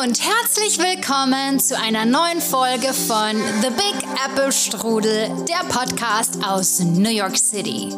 [0.00, 6.78] und herzlich willkommen zu einer neuen Folge von The Big Apple Strudel, der Podcast aus
[6.78, 7.92] New York City.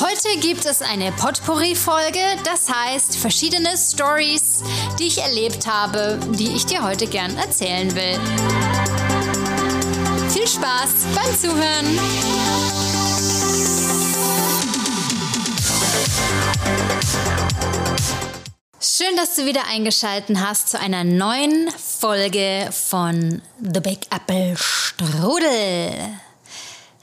[0.00, 4.64] Heute gibt es eine Potpourri-Folge, das heißt verschiedene Stories,
[4.98, 8.18] die ich erlebt habe, die ich dir heute gern erzählen will.
[10.30, 12.79] Viel Spaß beim Zuhören!
[19.00, 25.94] Schön, dass du wieder eingeschaltet hast zu einer neuen Folge von The Big Apple Strudel.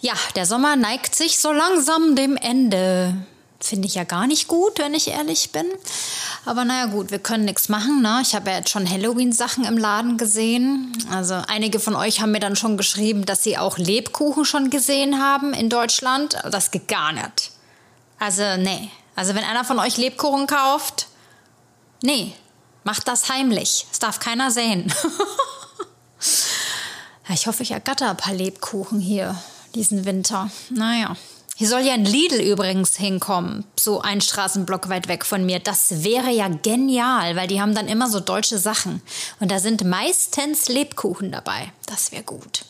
[0.01, 3.15] Ja, der Sommer neigt sich so langsam dem Ende.
[3.59, 5.65] Finde ich ja gar nicht gut, wenn ich ehrlich bin.
[6.45, 8.03] Aber naja gut, wir können nichts machen.
[8.03, 8.19] Ne?
[8.21, 10.95] Ich habe ja jetzt schon Halloween-Sachen im Laden gesehen.
[11.09, 15.19] Also einige von euch haben mir dann schon geschrieben, dass sie auch Lebkuchen schon gesehen
[15.19, 16.37] haben in Deutschland.
[16.51, 17.53] Das geht gar nicht.
[18.19, 18.91] Also nee.
[19.15, 21.07] Also wenn einer von euch Lebkuchen kauft,
[22.01, 22.33] Nee,
[22.83, 23.85] macht das heimlich.
[23.91, 24.93] Es darf keiner sehen.
[27.33, 29.35] ich hoffe, ich ergatter ein paar Lebkuchen hier
[29.75, 30.49] diesen Winter.
[30.69, 31.15] Naja.
[31.55, 35.59] Hier soll ja ein Lidl übrigens hinkommen, so ein Straßenblock weit weg von mir.
[35.59, 39.01] Das wäre ja genial, weil die haben dann immer so deutsche Sachen.
[39.39, 41.71] Und da sind meistens Lebkuchen dabei.
[41.87, 42.63] Das wäre gut.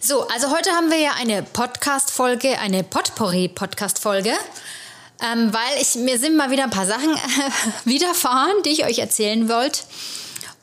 [0.00, 4.34] So, also heute haben wir ja eine Podcast-Folge, eine Potpourri-Podcast-Folge
[5.22, 7.50] ähm, weil ich, mir sind mal wieder ein paar Sachen äh,
[7.84, 9.82] widerfahren, die ich euch erzählen wollte.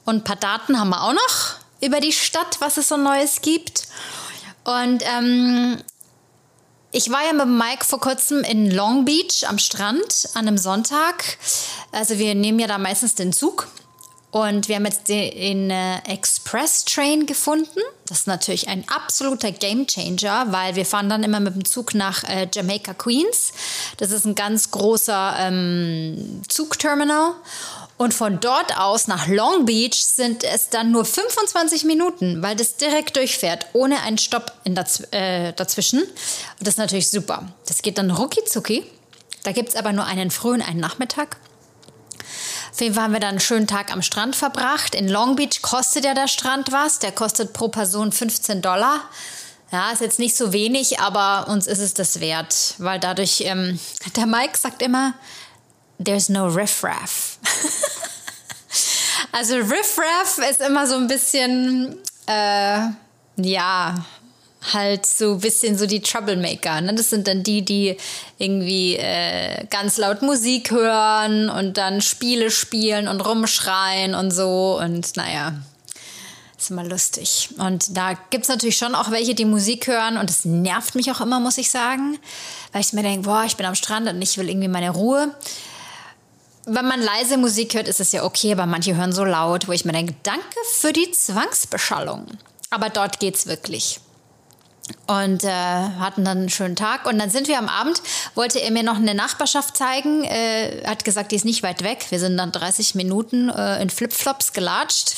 [0.05, 3.41] Und ein paar Daten haben wir auch noch über die Stadt, was es so Neues
[3.41, 3.87] gibt.
[4.65, 5.77] Und ähm,
[6.91, 11.37] ich war ja mit Mike vor kurzem in Long Beach am Strand an einem Sonntag.
[11.91, 13.67] Also wir nehmen ja da meistens den Zug.
[14.31, 17.79] Und wir haben jetzt den äh, Express Train gefunden.
[18.07, 21.95] Das ist natürlich ein absoluter Game Changer, weil wir fahren dann immer mit dem Zug
[21.95, 23.53] nach äh, Jamaica Queens.
[23.97, 27.33] Das ist ein ganz großer ähm, Zugterminal.
[27.97, 32.77] Und von dort aus nach Long Beach sind es dann nur 25 Minuten, weil das
[32.77, 36.03] direkt durchfährt, ohne einen Stopp daz äh, dazwischen.
[36.03, 36.11] Und
[36.61, 37.51] das ist natürlich super.
[37.65, 38.85] Das geht dann rucki zucki.
[39.43, 41.37] Da gibt es aber nur einen frühen, einen Nachmittag.
[42.71, 44.95] Auf jeden Fall haben wir dann einen schönen Tag am Strand verbracht.
[44.95, 46.99] In Long Beach kostet ja der Strand was.
[46.99, 49.01] Der kostet pro Person 15 Dollar.
[49.71, 53.79] Ja, ist jetzt nicht so wenig, aber uns ist es das wert, weil dadurch, ähm,
[54.15, 55.13] der Mike sagt immer,
[56.03, 57.37] there's no riffraff.
[59.31, 62.79] also riffraff ist immer so ein bisschen, äh,
[63.37, 63.95] ja,
[64.73, 66.81] halt so ein bisschen so die Troublemaker.
[66.81, 66.93] Ne?
[66.93, 67.97] Das sind dann die, die
[68.37, 74.79] irgendwie äh, ganz laut Musik hören und dann Spiele spielen und rumschreien und so.
[74.81, 75.53] Und naja,
[76.57, 77.49] ist immer lustig.
[77.57, 81.09] Und da gibt es natürlich schon auch welche, die Musik hören und das nervt mich
[81.11, 82.19] auch immer, muss ich sagen.
[82.73, 85.33] Weil ich mir denke, boah, ich bin am Strand und ich will irgendwie meine Ruhe.
[86.65, 89.71] Wenn man leise Musik hört, ist es ja okay, aber manche hören so laut, wo
[89.71, 90.43] ich mir denke, danke
[90.73, 92.27] für die Zwangsbeschallung.
[92.69, 94.01] Aber dort geht's wirklich
[95.07, 97.05] und äh, hatten dann einen schönen Tag.
[97.05, 98.01] Und dann sind wir am Abend,
[98.35, 102.05] wollte er mir noch eine Nachbarschaft zeigen, äh, hat gesagt, die ist nicht weit weg.
[102.09, 105.15] Wir sind dann 30 Minuten äh, in Flipflops gelatscht.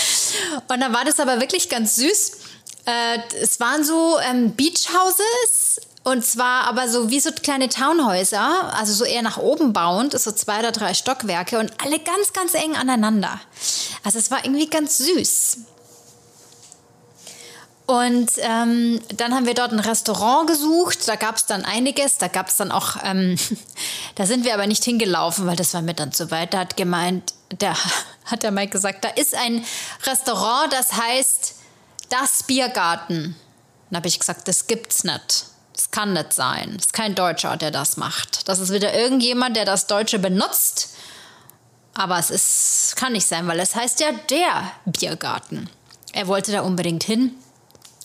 [0.68, 2.32] und dann war das aber wirklich ganz süß.
[2.86, 8.92] Äh, es waren so ähm, Beachhouses und zwar aber so wie so kleine Townhäuser, also
[8.94, 12.74] so eher nach oben bauend, so zwei oder drei Stockwerke und alle ganz, ganz eng
[12.74, 13.38] aneinander.
[14.02, 15.58] Also es war irgendwie ganz süß.
[17.90, 21.08] Und ähm, dann haben wir dort ein Restaurant gesucht.
[21.08, 22.18] Da gab es dann einiges.
[22.18, 23.36] Da gab es dann auch, ähm,
[24.14, 26.54] da sind wir aber nicht hingelaufen, weil das war mir dann zu weit.
[26.54, 27.74] Da hat gemeint, der
[28.26, 29.64] hat der Mike gesagt, da ist ein
[30.04, 31.56] Restaurant, das heißt
[32.10, 33.34] das Biergarten.
[33.90, 35.46] Dann habe ich gesagt, das gibt's nicht.
[35.74, 36.74] Das kann nicht sein.
[36.76, 38.48] Das ist kein Deutscher, der das macht.
[38.48, 40.94] Das ist wieder irgendjemand, der das Deutsche benutzt.
[41.94, 45.68] Aber es ist, kann nicht sein, weil es heißt ja der Biergarten.
[46.12, 47.34] Er wollte da unbedingt hin.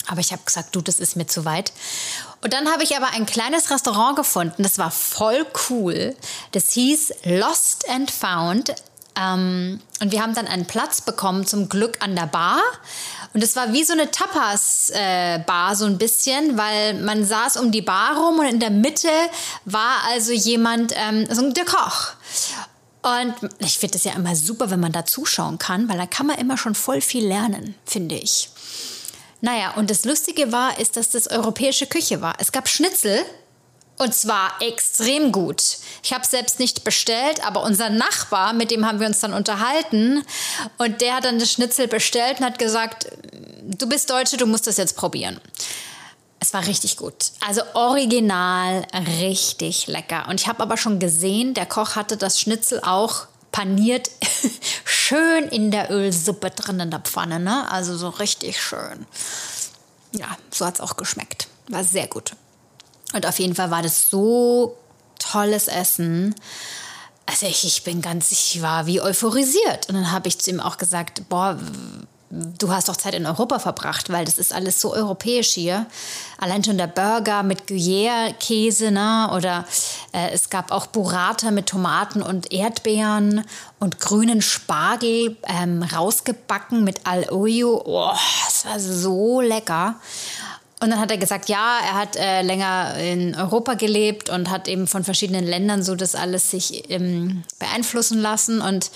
[0.06, 1.72] Aber ich habe gesagt, du, das ist mir zu weit.
[2.42, 6.14] Und dann habe ich aber ein kleines Restaurant gefunden, das war voll cool.
[6.52, 8.74] Das hieß Lost and Found.
[9.18, 12.60] Ähm, und wir haben dann einen Platz bekommen, zum Glück an der Bar.
[13.32, 17.72] Und es war wie so eine Tapas-Bar, äh, so ein bisschen, weil man saß um
[17.72, 19.08] die Bar rum und in der Mitte
[19.64, 22.12] war also jemand, ähm, so der Koch.
[23.02, 26.26] Und ich finde es ja immer super, wenn man da zuschauen kann, weil da kann
[26.26, 28.50] man immer schon voll viel lernen, finde ich.
[29.40, 32.34] Naja, und das Lustige war, ist, dass das europäische Küche war.
[32.38, 33.24] Es gab Schnitzel
[33.98, 35.78] und zwar extrem gut.
[36.02, 40.22] Ich habe selbst nicht bestellt, aber unser Nachbar, mit dem haben wir uns dann unterhalten
[40.78, 43.06] und der hat dann das Schnitzel bestellt und hat gesagt,
[43.62, 45.40] du bist Deutsche, du musst das jetzt probieren.
[46.38, 47.32] Es war richtig gut.
[47.46, 48.86] Also original
[49.20, 50.26] richtig lecker.
[50.28, 54.10] Und ich habe aber schon gesehen, der Koch hatte das Schnitzel auch paniert,
[54.84, 57.70] schön in der Ölsuppe drin in der Pfanne, ne?
[57.70, 59.06] Also so richtig schön.
[60.12, 61.48] Ja, so hat es auch geschmeckt.
[61.68, 62.32] War sehr gut.
[63.12, 64.76] Und auf jeden Fall war das so
[65.18, 66.34] tolles Essen.
[67.26, 69.88] Also ich, ich bin ganz, ich war wie euphorisiert.
[69.88, 71.58] Und dann habe ich zu ihm auch gesagt, boah,
[72.30, 75.86] du hast doch Zeit in Europa verbracht, weil das ist alles so europäisch hier.
[76.38, 79.30] Allein schon der Burger mit Gruyère-Käse, ne?
[79.34, 79.64] oder
[80.12, 83.44] äh, es gab auch Burrata mit Tomaten und Erdbeeren
[83.78, 87.82] und grünen Spargel ähm, rausgebacken mit Al-Oyo.
[87.84, 88.12] Oh,
[88.44, 89.96] das war so lecker.
[90.80, 94.68] Und dann hat er gesagt, ja, er hat äh, länger in Europa gelebt und hat
[94.68, 98.90] eben von verschiedenen Ländern so das alles sich ähm, beeinflussen lassen und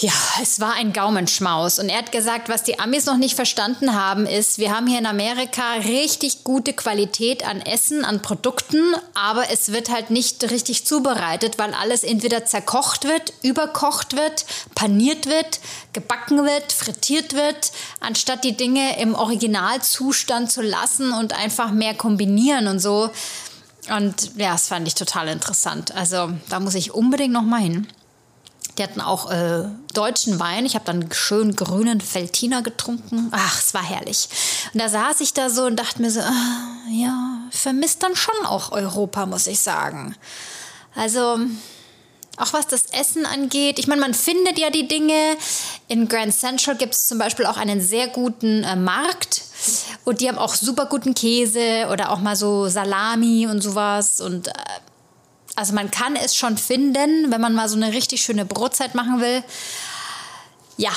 [0.00, 1.80] ja, es war ein Gaumenschmaus.
[1.80, 5.00] Und er hat gesagt, was die Amis noch nicht verstanden haben, ist, wir haben hier
[5.00, 10.86] in Amerika richtig gute Qualität an Essen, an Produkten, aber es wird halt nicht richtig
[10.86, 14.46] zubereitet, weil alles entweder zerkocht wird, überkocht wird,
[14.76, 15.58] paniert wird,
[15.92, 22.68] gebacken wird, frittiert wird, anstatt die Dinge im Originalzustand zu lassen und einfach mehr kombinieren
[22.68, 23.10] und so.
[23.90, 25.92] Und ja, das fand ich total interessant.
[25.96, 27.88] Also da muss ich unbedingt noch mal hin.
[28.78, 30.64] Die hatten auch äh, deutschen Wein.
[30.64, 33.28] Ich habe dann schön grünen Feltiner getrunken.
[33.32, 34.28] Ach, es war herrlich.
[34.72, 38.46] Und da saß ich da so und dachte mir so, ah, ja, vermisst dann schon
[38.46, 40.14] auch Europa, muss ich sagen.
[40.94, 41.40] Also
[42.36, 43.80] auch was das Essen angeht.
[43.80, 45.36] Ich meine, man findet ja die Dinge.
[45.88, 49.42] In Grand Central gibt es zum Beispiel auch einen sehr guten äh, Markt.
[50.04, 54.20] Und die haben auch super guten Käse oder auch mal so Salami und sowas.
[54.20, 54.52] Und äh,
[55.58, 59.20] also man kann es schon finden, wenn man mal so eine richtig schöne Brotzeit machen
[59.20, 59.42] will.
[60.76, 60.92] Ja,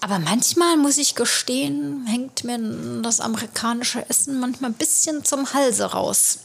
[0.00, 2.58] aber manchmal muss ich gestehen, hängt mir
[3.02, 6.40] das amerikanische Essen manchmal ein bisschen zum Halse raus.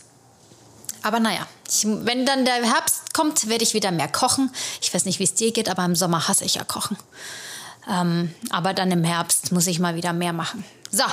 [1.02, 4.52] Aber naja, ich, wenn dann der Herbst kommt, werde ich wieder mehr kochen.
[4.80, 6.98] Ich weiß nicht, wie es dir geht, aber im Sommer hasse ich ja kochen.
[7.90, 10.64] Ähm, aber dann im Herbst muss ich mal wieder mehr machen.
[10.92, 11.04] So,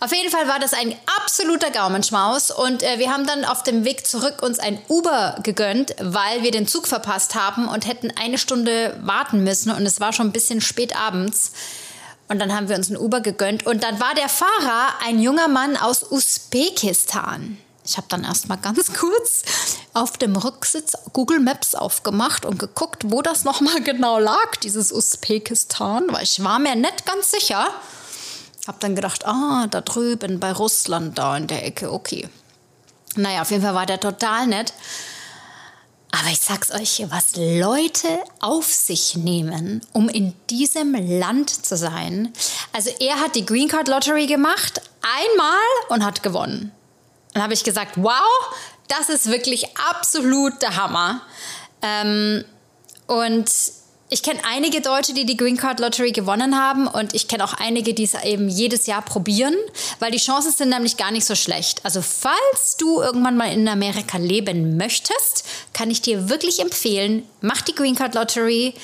[0.00, 3.84] auf jeden Fall war das ein absoluter Gaumenschmaus und äh, wir haben dann auf dem
[3.84, 8.38] Weg zurück uns ein Uber gegönnt, weil wir den Zug verpasst haben und hätten eine
[8.38, 11.52] Stunde warten müssen und es war schon ein bisschen spät abends.
[12.28, 15.48] Und dann haben wir uns ein Uber gegönnt und dann war der Fahrer ein junger
[15.48, 17.58] Mann aus Usbekistan.
[17.84, 19.42] Ich habe dann erst mal ganz kurz
[19.92, 24.92] auf dem Rücksitz Google Maps aufgemacht und geguckt, wo das noch mal genau lag, dieses
[24.92, 27.68] Usbekistan, weil ich war mir nicht ganz sicher.
[28.66, 32.28] Hab dann gedacht, ah, da drüben bei Russland, da in der Ecke, okay.
[33.16, 34.72] Naja, auf jeden Fall war der total nett.
[36.12, 38.08] Aber ich sag's euch, was Leute
[38.40, 42.32] auf sich nehmen, um in diesem Land zu sein.
[42.72, 46.72] Also er hat die Green Card Lottery gemacht, einmal und hat gewonnen.
[47.32, 48.56] Dann habe ich gesagt, wow,
[48.88, 51.22] das ist wirklich absolut der Hammer.
[51.80, 52.44] Ähm,
[53.06, 53.50] und
[54.10, 57.54] ich kenne einige Deutsche, die die Green Card Lottery gewonnen haben und ich kenne auch
[57.54, 59.54] einige, die es eben jedes Jahr probieren,
[60.00, 61.84] weil die Chancen sind nämlich gar nicht so schlecht.
[61.84, 67.62] Also falls du irgendwann mal in Amerika leben möchtest, kann ich dir wirklich empfehlen, mach
[67.62, 68.74] die Green Card Lottery.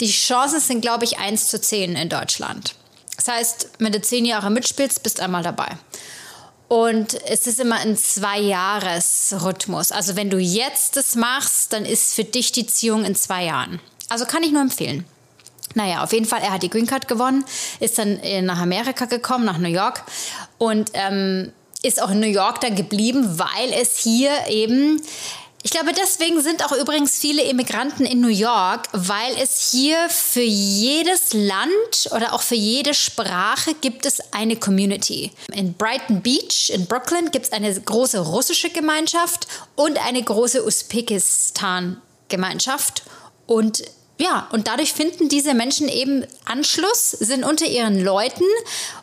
[0.00, 2.74] Die Chancen sind, glaube ich, 1 zu 10 in Deutschland.
[3.16, 5.68] Das heißt, wenn du 10 Jahre mitspielst, bist einmal dabei.
[6.68, 9.90] Und es ist immer ein Zwei-Jahres-Rhythmus.
[9.90, 13.80] Also wenn du jetzt das machst, dann ist für dich die Ziehung in zwei Jahren.
[14.10, 15.06] Also kann ich nur empfehlen.
[15.74, 17.44] Naja, auf jeden Fall, er hat die Green Card gewonnen,
[17.78, 20.02] ist dann nach Amerika gekommen, nach New York
[20.58, 21.52] und ähm,
[21.82, 25.00] ist auch in New York dann geblieben, weil es hier eben
[25.62, 30.40] ich glaube, deswegen sind auch übrigens viele Immigranten in New York, weil es hier für
[30.40, 35.32] jedes Land oder auch für jede Sprache gibt es eine Community.
[35.52, 43.02] In Brighton Beach in Brooklyn gibt es eine große russische Gemeinschaft und eine große Usbekistan-Gemeinschaft.
[43.46, 43.82] Und
[44.20, 48.44] ja, und dadurch finden diese Menschen eben Anschluss, sind unter ihren Leuten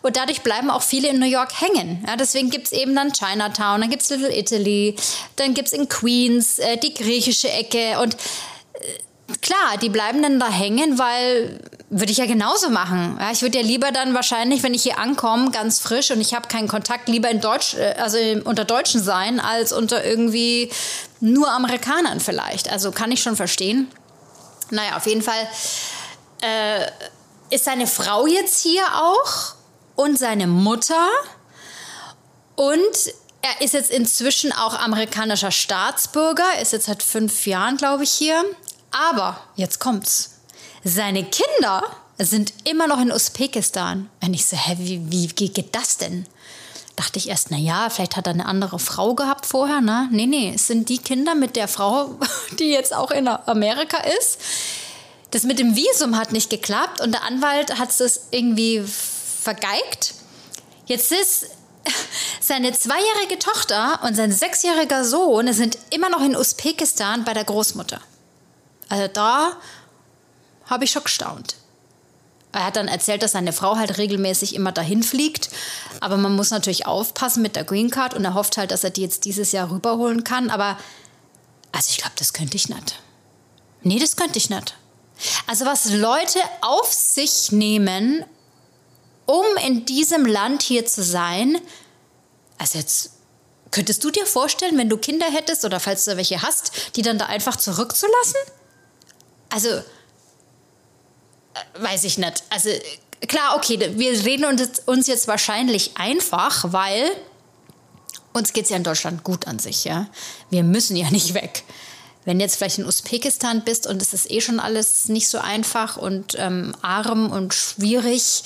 [0.03, 2.03] und dadurch bleiben auch viele in New York hängen.
[2.07, 4.95] Ja, deswegen gibt es eben dann Chinatown, dann gibt es Little Italy,
[5.35, 10.39] dann gibt es in Queens äh, die griechische Ecke und äh, klar, die bleiben dann
[10.39, 11.59] da hängen, weil
[11.89, 13.17] würde ich ja genauso machen.
[13.19, 16.35] Ja, ich würde ja lieber dann wahrscheinlich, wenn ich hier ankomme, ganz frisch und ich
[16.35, 20.69] habe keinen Kontakt, lieber in Deutsch, äh, also unter Deutschen sein, als unter irgendwie
[21.21, 22.71] nur Amerikanern vielleicht.
[22.71, 23.87] Also kann ich schon verstehen.
[24.69, 25.47] Naja, auf jeden Fall
[26.41, 26.85] äh,
[27.49, 29.55] ist seine Frau jetzt hier auch
[29.95, 31.07] und seine Mutter.
[32.55, 38.11] Und er ist jetzt inzwischen auch amerikanischer Staatsbürger, ist jetzt seit fünf Jahren, glaube ich,
[38.11, 38.43] hier.
[38.91, 40.41] Aber jetzt kommt's.
[40.83, 41.83] Seine Kinder
[42.17, 44.09] sind immer noch in Usbekistan.
[44.21, 46.25] Und ich so, hä, wie, wie geht das denn?
[46.97, 50.09] Dachte ich erst, na ja, vielleicht hat er eine andere Frau gehabt vorher, ne?
[50.11, 52.19] Nee, nee, es sind die Kinder mit der Frau,
[52.59, 54.41] die jetzt auch in Amerika ist.
[55.31, 60.15] Das mit dem Visum hat nicht geklappt und der Anwalt hat es irgendwie vergeigt.
[60.87, 61.45] Jetzt ist
[62.41, 68.01] seine zweijährige Tochter und sein sechsjähriger Sohn sind immer noch in Usbekistan bei der Großmutter.
[68.89, 69.57] Also da
[70.65, 71.55] habe ich schon gestaunt.
[72.51, 75.49] Er hat dann erzählt, dass seine Frau halt regelmäßig immer dahin fliegt.
[75.99, 78.89] Aber man muss natürlich aufpassen mit der Green Card und er hofft halt, dass er
[78.89, 80.49] die jetzt dieses Jahr rüberholen kann.
[80.49, 80.77] Aber
[81.71, 82.99] also ich glaube, das könnte ich nicht.
[83.83, 84.75] Nee, das könnte ich nicht.
[85.45, 88.25] Also was Leute auf sich nehmen,
[89.25, 91.59] um in diesem Land hier zu sein,
[92.57, 93.11] also jetzt
[93.71, 97.17] könntest du dir vorstellen, wenn du Kinder hättest oder falls du welche hast, die dann
[97.17, 98.39] da einfach zurückzulassen?
[99.49, 99.81] Also
[101.79, 102.43] weiß ich nicht.
[102.49, 102.69] Also
[103.27, 104.45] klar, okay, wir reden
[104.85, 107.09] uns jetzt wahrscheinlich einfach, weil
[108.33, 110.07] uns geht es ja in Deutschland gut an sich, ja.
[110.49, 111.63] Wir müssen ja nicht weg.
[112.25, 115.39] Wenn du jetzt vielleicht in Usbekistan bist und es ist eh schon alles nicht so
[115.39, 118.43] einfach und ähm, arm und schwierig,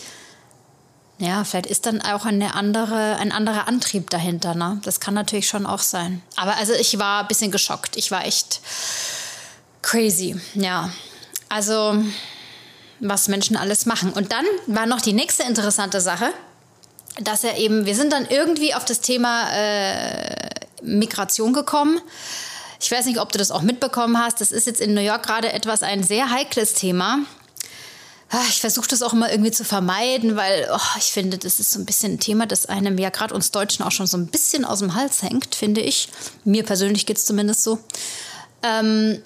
[1.18, 4.56] ja, vielleicht ist dann auch eine andere, ein anderer Antrieb dahinter.
[4.56, 4.80] Ne?
[4.84, 6.22] Das kann natürlich schon auch sein.
[6.36, 7.96] Aber also ich war ein bisschen geschockt.
[7.98, 8.62] Ich war echt
[9.82, 10.92] crazy, ja.
[11.50, 12.04] Also
[13.02, 14.14] was Menschen alles machen.
[14.14, 16.30] Und dann war noch die nächste interessante Sache,
[17.20, 20.50] dass er eben, wir sind dann irgendwie auf das Thema äh,
[20.82, 22.00] Migration gekommen.
[22.80, 24.40] Ich weiß nicht, ob du das auch mitbekommen hast.
[24.42, 27.20] Das ist jetzt in New York gerade etwas ein sehr heikles Thema.
[28.30, 31.72] Ah, ich versuche das auch immer irgendwie zu vermeiden, weil oh, ich finde, das ist
[31.72, 34.28] so ein bisschen ein Thema, das einem ja gerade uns Deutschen auch schon so ein
[34.28, 36.08] bisschen aus dem Hals hängt, finde ich.
[36.46, 37.80] Mir persönlich geht es zumindest so.
[38.64, 39.22] Ähm,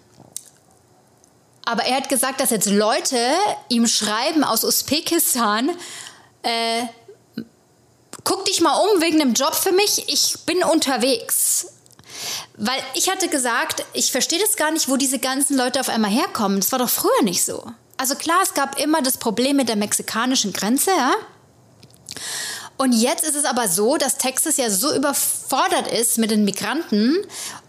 [1.66, 3.18] aber er hat gesagt, dass jetzt Leute
[3.70, 5.72] ihm schreiben aus Usbekistan,
[6.44, 6.84] äh,
[8.24, 11.68] guck dich mal um wegen einem Job für mich, ich bin unterwegs.
[12.58, 16.12] Weil ich hatte gesagt, ich verstehe das gar nicht, wo diese ganzen Leute auf einmal
[16.12, 16.60] herkommen.
[16.60, 17.66] Das war doch früher nicht so.
[17.98, 21.14] Also klar, es gab immer das Problem mit der mexikanischen Grenze, ja.
[22.78, 27.16] Und jetzt ist es aber so, dass Texas ja so überfordert ist mit den Migranten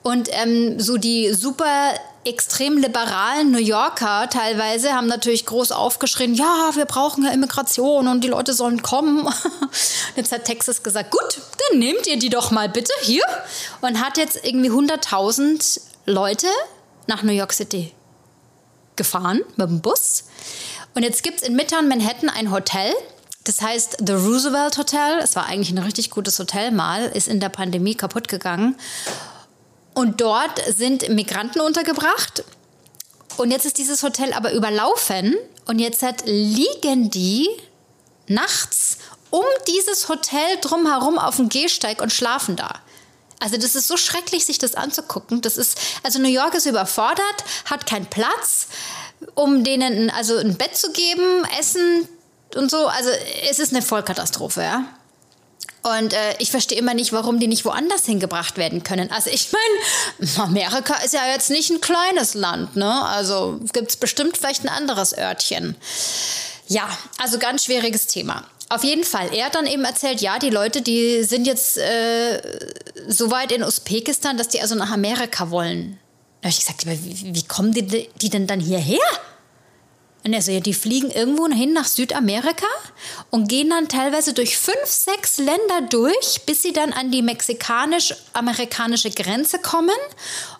[0.03, 1.95] und ähm, so die super
[2.26, 8.23] extrem liberalen New Yorker teilweise haben natürlich groß aufgeschrien, ja, wir brauchen ja Immigration und
[8.23, 9.28] die Leute sollen kommen.
[10.16, 11.40] Jetzt hat Texas gesagt, gut,
[11.71, 13.25] dann nehmt ihr die doch mal bitte hier
[13.80, 16.47] und hat jetzt irgendwie 100.000 Leute
[17.06, 17.92] nach New York City
[18.97, 20.25] gefahren mit dem Bus.
[20.95, 22.92] Und jetzt gibt es in Midtown Manhattan ein Hotel,
[23.45, 25.21] das heißt The Roosevelt Hotel.
[25.23, 28.76] Es war eigentlich ein richtig gutes Hotel mal, ist in der Pandemie kaputt gegangen.
[29.97, 32.45] Und dort sind Migranten untergebracht.
[33.38, 35.35] Und jetzt ist dieses Hotel aber überlaufen.
[35.65, 37.49] Und jetzt hat, liegen die
[38.26, 38.99] nachts
[39.31, 42.83] um dieses Hotel drumherum auf dem Gehsteig und schlafen da.
[43.41, 45.41] Also das ist so schrecklich, sich das anzugucken.
[45.41, 48.67] Das ist, also New York ist überfordert, hat keinen Platz,
[49.35, 52.07] um denen also ein Bett zu geben, Essen
[52.55, 52.87] und so.
[52.87, 53.09] Also
[53.49, 54.85] es ist eine Vollkatastrophe, ja.
[55.87, 59.12] Und äh, ich verstehe immer nicht, warum die nicht woanders hingebracht werden können.
[59.12, 63.05] Also ich meine, Amerika ist ja jetzt nicht ein kleines Land, ne?
[63.05, 65.76] Also gibt es bestimmt vielleicht ein anderes Örtchen.
[66.66, 66.88] Ja,
[67.19, 68.45] also ganz schwieriges Thema.
[68.69, 69.33] Auf jeden Fall.
[69.33, 72.43] Er hat dann eben erzählt, ja, die Leute, die sind jetzt äh,
[73.07, 75.99] so weit in Usbekistan, dass die also nach Amerika wollen.
[76.40, 78.99] Da habe ich gesagt, wie, wie kommen die, die denn dann hierher?
[80.26, 82.66] Und er so, ja, die fliegen irgendwo hin nach Südamerika
[83.30, 89.11] und gehen dann teilweise durch fünf, sechs Länder durch, bis sie dann an die mexikanisch-amerikanische
[89.11, 89.95] Grenze kommen.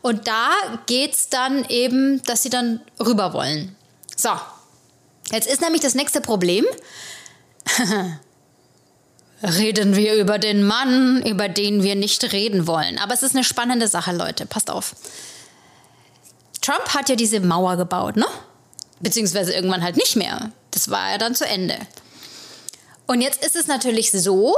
[0.03, 0.51] Und da
[0.87, 3.75] geht es dann eben, dass sie dann rüber wollen.
[4.17, 4.31] So,
[5.33, 6.65] jetzt ist nämlich das nächste Problem.
[9.43, 12.99] reden wir über den Mann, über den wir nicht reden wollen.
[12.99, 14.47] Aber es ist eine spannende Sache, Leute.
[14.47, 14.95] Passt auf.
[16.61, 18.27] Trump hat ja diese Mauer gebaut, ne?
[19.01, 20.53] Beziehungsweise irgendwann halt nicht mehr.
[20.71, 21.77] Das war ja dann zu Ende.
[23.07, 24.55] Und jetzt ist es natürlich so,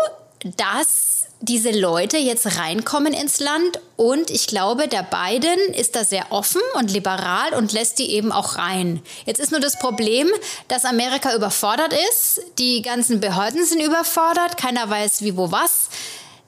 [0.56, 1.08] dass
[1.40, 6.60] diese Leute jetzt reinkommen ins Land und ich glaube, der Biden ist da sehr offen
[6.74, 9.02] und liberal und lässt die eben auch rein.
[9.24, 10.28] Jetzt ist nur das Problem,
[10.66, 15.90] dass Amerika überfordert ist, die ganzen Behörden sind überfordert, keiner weiß wie, wo, was.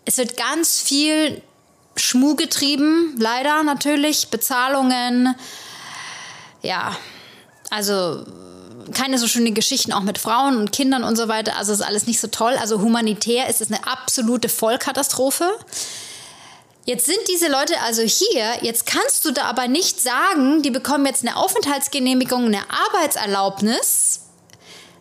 [0.04, 1.40] Es wird ganz viel
[1.97, 5.37] Schmuh getrieben, leider natürlich, Bezahlungen,
[6.62, 6.97] ja,
[7.71, 8.25] also
[8.93, 11.57] keine so schönen Geschichten, auch mit Frauen und Kindern und so weiter.
[11.57, 12.57] Also ist alles nicht so toll.
[12.61, 15.49] Also humanitär ist es eine absolute Vollkatastrophe.
[16.87, 21.07] Jetzt sind diese Leute also hier, jetzt kannst du da aber nicht sagen, die bekommen
[21.07, 24.23] jetzt eine Aufenthaltsgenehmigung, eine Arbeitserlaubnis,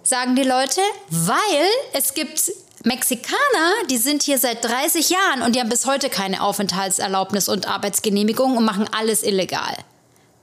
[0.04, 2.52] sagen die Leute, weil es gibt
[2.84, 7.68] Mexikaner, die sind hier seit 30 Jahren und die haben bis heute keine Aufenthaltserlaubnis und
[7.68, 9.76] Arbeitsgenehmigung und machen alles illegal.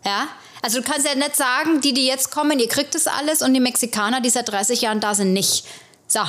[0.05, 0.29] Ja?
[0.63, 3.55] Also du kannst ja nicht sagen, die, die jetzt kommen, ihr kriegt das alles und
[3.55, 5.65] die Mexikaner, die seit 30 Jahren da sind, nicht.
[6.09, 6.21] So.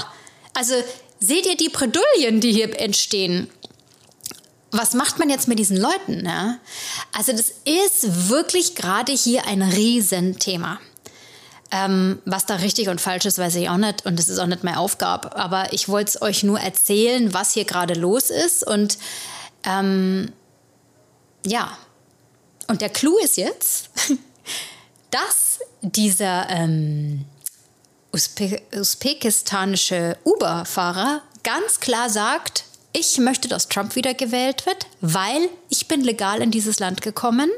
[0.54, 0.74] Also
[1.20, 3.50] seht ihr die Bredouillen, die hier entstehen?
[4.72, 6.26] Was macht man jetzt mit diesen Leuten?
[6.26, 6.60] Ja?
[7.14, 10.80] Also das ist wirklich gerade hier ein Riesenthema.
[11.70, 14.06] Ähm, was da richtig und falsch ist, weiß ich auch nicht.
[14.06, 15.36] Und das ist auch nicht meine Aufgabe.
[15.36, 18.66] Aber ich wollte es euch nur erzählen, was hier gerade los ist.
[18.66, 18.98] Und
[19.64, 20.32] ähm,
[21.46, 21.78] ja.
[22.68, 23.90] Und der Clou ist jetzt,
[25.12, 27.26] dass dieser ähm,
[28.14, 35.88] Uspe usbekistanische Uber-Fahrer ganz klar sagt, ich möchte, dass Trump wieder gewählt wird, weil ich
[35.88, 37.52] bin legal in dieses Land gekommen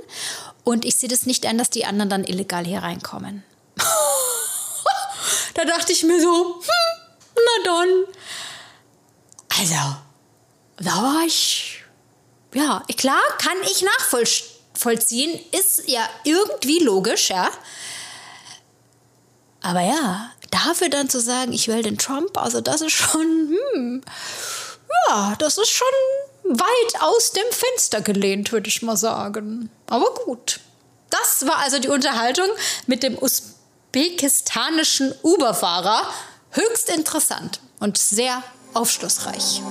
[0.63, 3.43] und ich sehe das nicht an, dass die anderen dann illegal hier reinkommen.
[5.53, 7.89] da dachte ich mir so, hm, na dann.
[9.59, 9.95] Also,
[10.77, 11.83] da war ich,
[12.53, 14.48] ja, klar, kann ich nachvollziehen,
[15.51, 17.49] ist ja irgendwie logisch, ja.
[19.61, 24.01] Aber ja, dafür dann zu sagen, ich will den Trump, also das ist schon, hm,
[25.07, 25.87] ja, das ist schon
[26.43, 29.69] weit aus dem Fenster gelehnt, würde ich mal sagen.
[29.87, 30.59] Aber gut.
[31.09, 32.47] Das war also die Unterhaltung
[32.85, 36.03] mit dem usbekistanischen Uber-Fahrer.
[36.51, 38.43] Höchst interessant und sehr
[38.73, 39.61] aufschlussreich.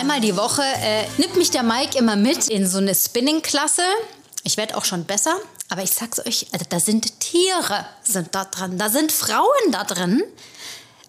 [0.00, 3.82] Zweimal die Woche äh, nimmt mich der Mike immer mit in so eine Spinning-Klasse.
[4.44, 5.36] Ich werde auch schon besser,
[5.68, 9.84] aber ich sag's euch, also da sind Tiere sind da drin, da sind Frauen da
[9.84, 10.22] drin.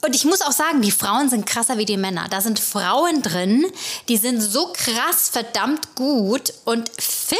[0.05, 2.27] Und ich muss auch sagen, die Frauen sind krasser wie die Männer.
[2.29, 3.65] Da sind Frauen drin,
[4.09, 7.37] die sind so krass verdammt gut und fit.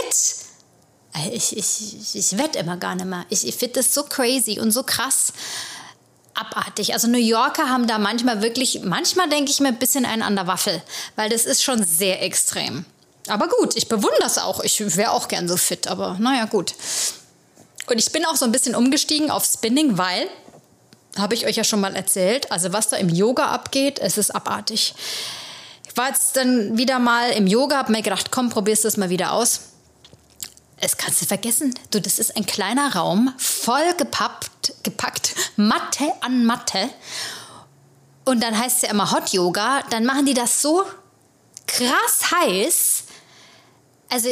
[1.14, 3.26] Äh, ich, ich, ich, wette immer gar nicht mehr.
[3.28, 5.34] Ich, ich finde das so crazy und so krass
[6.34, 6.94] abartig.
[6.94, 10.36] Also New Yorker haben da manchmal wirklich, manchmal denke ich mir ein bisschen einen an
[10.36, 10.82] der Waffel,
[11.16, 12.86] weil das ist schon sehr extrem.
[13.28, 14.62] Aber gut, ich bewundere es auch.
[14.62, 16.74] Ich wäre auch gern so fit, aber naja, gut.
[17.88, 20.28] Und ich bin auch so ein bisschen umgestiegen auf Spinning, weil,
[21.18, 24.32] habe ich euch ja schon mal erzählt, also was da im Yoga abgeht, es ist
[24.32, 24.94] abartig.
[25.88, 29.10] Ich war jetzt dann wieder mal im Yoga, habe mir gedacht, komm, probierst das mal
[29.10, 29.71] wieder aus
[30.82, 31.74] es kannst du vergessen.
[31.92, 36.90] Du, das ist ein kleiner Raum, voll gepappt, gepackt, Matte an Matte.
[38.26, 39.84] Und dann heißt es ja immer Hot Yoga.
[39.90, 40.84] Dann machen die das so
[41.68, 43.04] krass heiß.
[44.10, 44.30] Also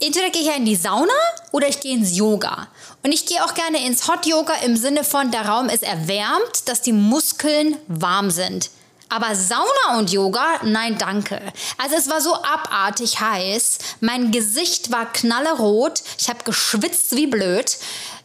[0.00, 1.12] entweder gehe ich ja in die Sauna
[1.52, 2.68] oder ich gehe ins Yoga.
[3.02, 6.68] Und ich gehe auch gerne ins Hot Yoga im Sinne von, der Raum ist erwärmt,
[6.68, 8.70] dass die Muskeln warm sind.
[9.08, 11.40] Aber Sauna und Yoga, nein, danke.
[11.78, 13.78] Also es war so abartig heiß.
[14.00, 16.02] Mein Gesicht war knallerot.
[16.18, 17.78] Ich habe geschwitzt wie blöd.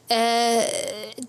[0.10, 0.66] Äh,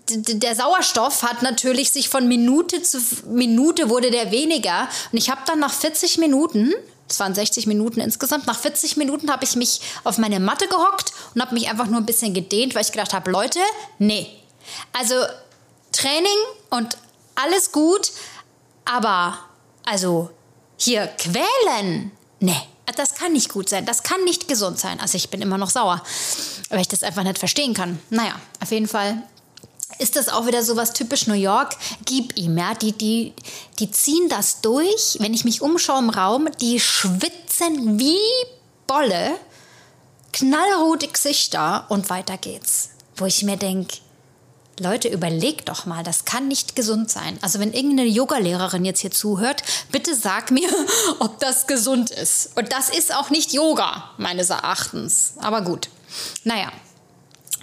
[0.09, 4.89] der Sauerstoff hat natürlich sich von Minute zu Minute wurde der weniger.
[5.11, 6.73] Und ich habe dann nach 40 Minuten,
[7.07, 11.13] es waren 60 Minuten insgesamt, nach 40 Minuten habe ich mich auf meine Matte gehockt
[11.33, 13.59] und habe mich einfach nur ein bisschen gedehnt, weil ich gedacht habe, Leute,
[13.99, 14.27] nee.
[14.91, 15.15] Also
[15.91, 16.27] Training
[16.71, 16.97] und
[17.35, 18.11] alles gut,
[18.85, 19.37] aber,
[19.85, 20.29] also,
[20.77, 22.11] hier quälen?
[22.39, 22.61] Nee,
[22.95, 23.85] das kann nicht gut sein.
[23.85, 24.99] Das kann nicht gesund sein.
[24.99, 26.01] Also, ich bin immer noch sauer,
[26.69, 27.99] weil ich das einfach nicht verstehen kann.
[28.09, 29.23] Naja, auf jeden Fall
[29.99, 31.75] ist das auch wieder so was typisch New York.
[32.05, 32.73] Gib ihm, ja.
[32.73, 33.33] Die, die,
[33.79, 35.17] die ziehen das durch.
[35.19, 38.17] Wenn ich mich umschaue im Raum, die schwitzen wie
[38.87, 39.35] Bolle,
[40.31, 42.89] knallrote Gesichter und weiter geht's.
[43.15, 43.97] Wo ich mir denke,
[44.79, 47.37] Leute, überlegt doch mal, das kann nicht gesund sein.
[47.41, 50.69] Also wenn irgendeine Yogalehrerin jetzt hier zuhört, bitte sag mir,
[51.19, 52.51] ob das gesund ist.
[52.55, 55.33] Und das ist auch nicht Yoga, meines Erachtens.
[55.37, 55.89] Aber gut.
[56.43, 56.71] Naja,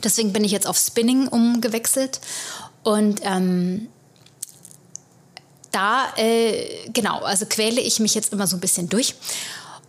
[0.05, 2.21] deswegen bin ich jetzt auf Spinning umgewechselt.
[2.85, 3.89] Und ähm,
[5.73, 9.15] da, äh, genau, also quäle ich mich jetzt immer so ein bisschen durch.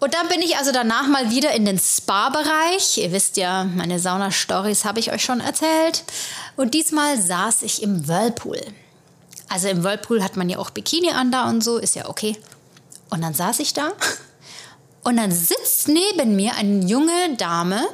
[0.02, 2.98] Und dann bin ich also danach mal wieder in den Spa-Bereich.
[2.98, 6.04] Ihr wisst ja, meine Sauna-Stories habe ich euch schon erzählt.
[6.56, 8.60] Und diesmal saß ich im Whirlpool.
[9.48, 12.36] Also im Whirlpool hat man ja auch Bikini an da und so, ist ja okay.
[13.12, 13.92] Und dann saß ich da
[15.04, 17.86] und dann sitzt neben mir eine junge Dame,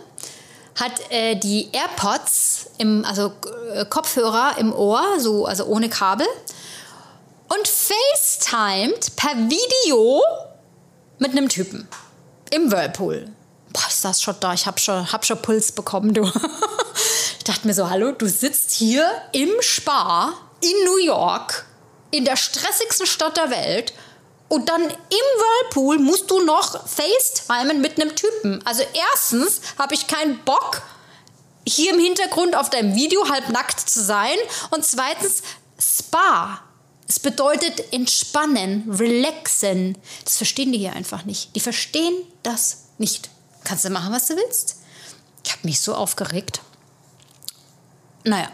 [0.76, 3.34] hat äh, die AirPods, im, also
[3.74, 6.28] äh, Kopfhörer im Ohr, so, also ohne Kabel,
[7.50, 10.22] und FaceTimed per Video
[11.19, 11.88] mit einem Typen
[12.51, 13.30] im Whirlpool.
[13.73, 14.53] Boah, ist das schon da?
[14.53, 16.23] Ich hab schon, hab schon Puls bekommen, du.
[17.38, 21.65] ich dachte mir so, hallo, du sitzt hier im Spa in New York,
[22.12, 23.93] in der stressigsten Stadt der Welt
[24.49, 28.65] Und dann im Whirlpool musst du noch FaceTimen mit einem Typen.
[28.65, 30.82] Also erstens habe ich keinen Bock,
[31.67, 34.38] hier im Hintergrund auf deinem Video halbnackt zu sein.
[34.69, 35.43] Und zweitens,
[35.77, 36.62] Spa.
[37.08, 39.98] Es bedeutet entspannen, relaxen.
[40.26, 41.56] Das verstehen die hier einfach nicht.
[41.56, 43.30] Die verstehen das nicht.
[43.63, 44.78] Kannst du machen, was du willst.
[45.43, 46.62] Ich habe mich so aufgeregt.
[48.26, 48.50] Naja.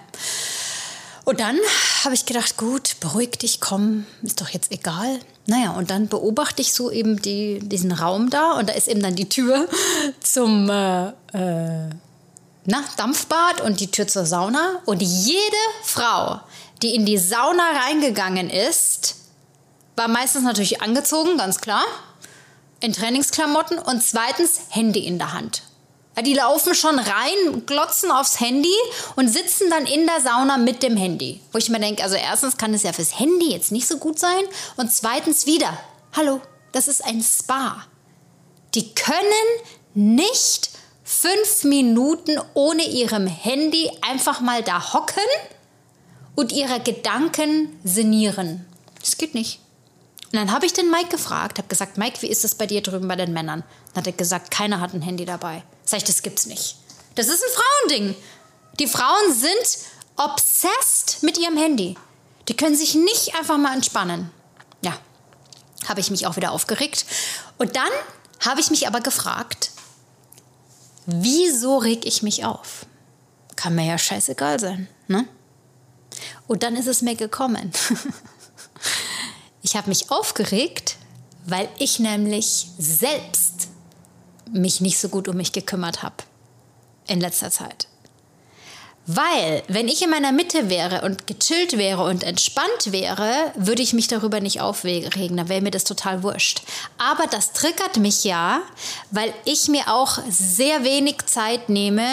[1.26, 1.58] Und dann
[2.04, 5.20] habe ich gedacht, gut, beruhig dich, komm, ist doch jetzt egal.
[5.46, 9.02] Naja, und dann beobachte ich so eben die, diesen Raum da und da ist eben
[9.02, 9.68] dann die Tür
[10.22, 11.90] zum äh, äh,
[12.66, 14.82] na, Dampfbad und die Tür zur Sauna.
[14.86, 16.40] Und jede Frau,
[16.84, 19.16] die in die Sauna reingegangen ist,
[19.96, 21.84] war meistens natürlich angezogen, ganz klar,
[22.82, 25.64] in Trainingsklamotten und zweitens Handy in der Hand.
[26.22, 28.76] Die laufen schon rein, glotzen aufs Handy
[29.16, 31.42] und sitzen dann in der Sauna mit dem Handy.
[31.52, 34.20] Wo ich mir denke, also erstens kann es ja fürs Handy jetzt nicht so gut
[34.20, 34.44] sein
[34.76, 35.76] und zweitens wieder,
[36.16, 36.42] hallo,
[36.72, 37.88] das ist ein Spa.
[38.76, 39.24] Die können
[39.96, 40.70] nicht
[41.04, 45.24] fünf Minuten ohne ihrem Handy einfach mal da hocken
[46.36, 48.66] und ihre Gedanken sinnieren.
[49.00, 49.60] Das geht nicht.
[50.32, 52.82] Und dann habe ich den Mike gefragt, habe gesagt, Mike, wie ist das bei dir
[52.82, 53.64] drüben bei den Männern?
[53.94, 55.64] Dann hat er gesagt, keiner hat ein Handy dabei.
[55.86, 56.78] Sag ich, das gibt's nicht.
[57.16, 58.16] Das ist ein Frauending.
[58.80, 59.78] Die Frauen sind
[60.18, 61.96] obsessed mit ihrem Handy.
[62.48, 64.32] Die können sich nicht einfach mal entspannen.
[64.82, 64.98] Ja,
[65.88, 67.06] habe ich mich auch wieder aufgeregt.
[67.58, 67.92] Und dann
[68.40, 69.72] habe ich mich aber gefragt,
[71.06, 72.86] wieso reg ich mich auf?
[73.56, 75.28] Kann mir ja scheißegal sein, ne?
[76.48, 77.72] Und dann ist es mir gekommen.
[79.62, 80.98] ich habe mich aufgeregt,
[81.46, 83.68] weil ich nämlich selbst
[84.52, 86.16] mich nicht so gut um mich gekümmert habe
[87.08, 87.88] in letzter Zeit.
[89.06, 93.92] Weil, wenn ich in meiner Mitte wäre und gechillt wäre und entspannt wäre, würde ich
[93.92, 95.36] mich darüber nicht aufregen.
[95.36, 96.62] Dann wäre mir das total wurscht.
[96.98, 98.62] Aber das triggert mich ja,
[99.12, 102.06] weil ich mir auch sehr wenig Zeit nehme,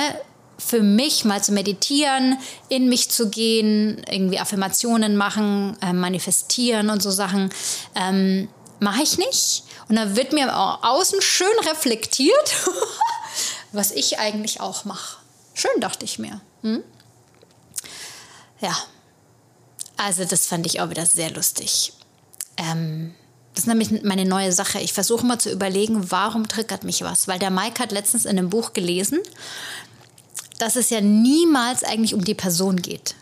[0.64, 7.02] für mich mal zu meditieren, in mich zu gehen, irgendwie Affirmationen machen, äh, manifestieren und
[7.02, 7.50] so Sachen.
[7.94, 8.48] Ähm,
[8.80, 9.64] Mache ich nicht.
[9.88, 12.54] Und dann wird mir außen schön reflektiert,
[13.72, 15.18] was ich eigentlich auch mache.
[15.52, 16.40] Schön, dachte ich mir.
[16.62, 16.82] Hm?
[18.60, 18.76] Ja,
[19.98, 21.92] also das fand ich auch wieder sehr lustig.
[22.56, 23.14] Ähm,
[23.54, 24.80] das ist nämlich meine neue Sache.
[24.80, 27.28] Ich versuche mal zu überlegen, warum triggert mich was.
[27.28, 29.18] Weil der Mike hat letztens in einem Buch gelesen,
[30.62, 33.14] dass es ja niemals eigentlich um die Person geht.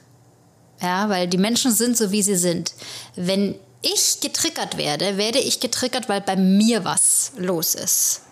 [0.81, 2.73] Ja, weil die Menschen sind so, wie sie sind.
[3.17, 8.23] Wenn ich getriggert werde, werde ich getriggert, weil bei mir was los ist.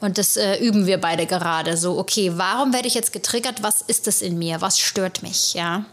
[0.00, 1.76] Und das äh, üben wir beide gerade.
[1.76, 3.62] So, okay, warum werde ich jetzt getriggert?
[3.62, 4.60] Was ist es in mir?
[4.60, 5.54] Was stört mich?
[5.54, 5.84] Ja,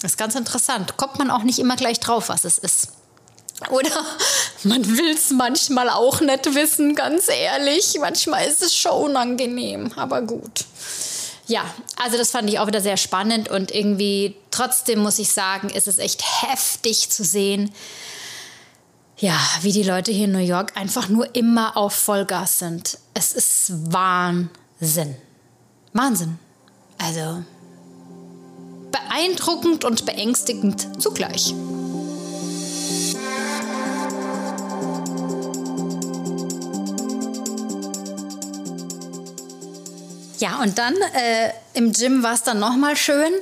[0.00, 0.96] das ist ganz interessant.
[0.96, 2.92] Kommt man auch nicht immer gleich drauf, was es ist.
[3.70, 3.90] Oder
[4.62, 7.96] man will es manchmal auch nicht wissen, ganz ehrlich.
[8.00, 10.64] Manchmal ist es schon unangenehm, aber gut.
[11.48, 11.64] Ja,
[11.96, 15.88] also das fand ich auch wieder sehr spannend und irgendwie trotzdem muss ich sagen, ist
[15.88, 17.72] es echt heftig zu sehen,
[19.16, 22.98] ja, wie die Leute hier in New York einfach nur immer auf Vollgas sind.
[23.14, 25.16] Es ist Wahnsinn.
[25.92, 26.38] Wahnsinn.
[26.98, 27.42] Also
[28.92, 31.54] beeindruckend und beängstigend zugleich.
[40.38, 43.32] Ja, und dann äh, im Gym war es dann nochmal schön,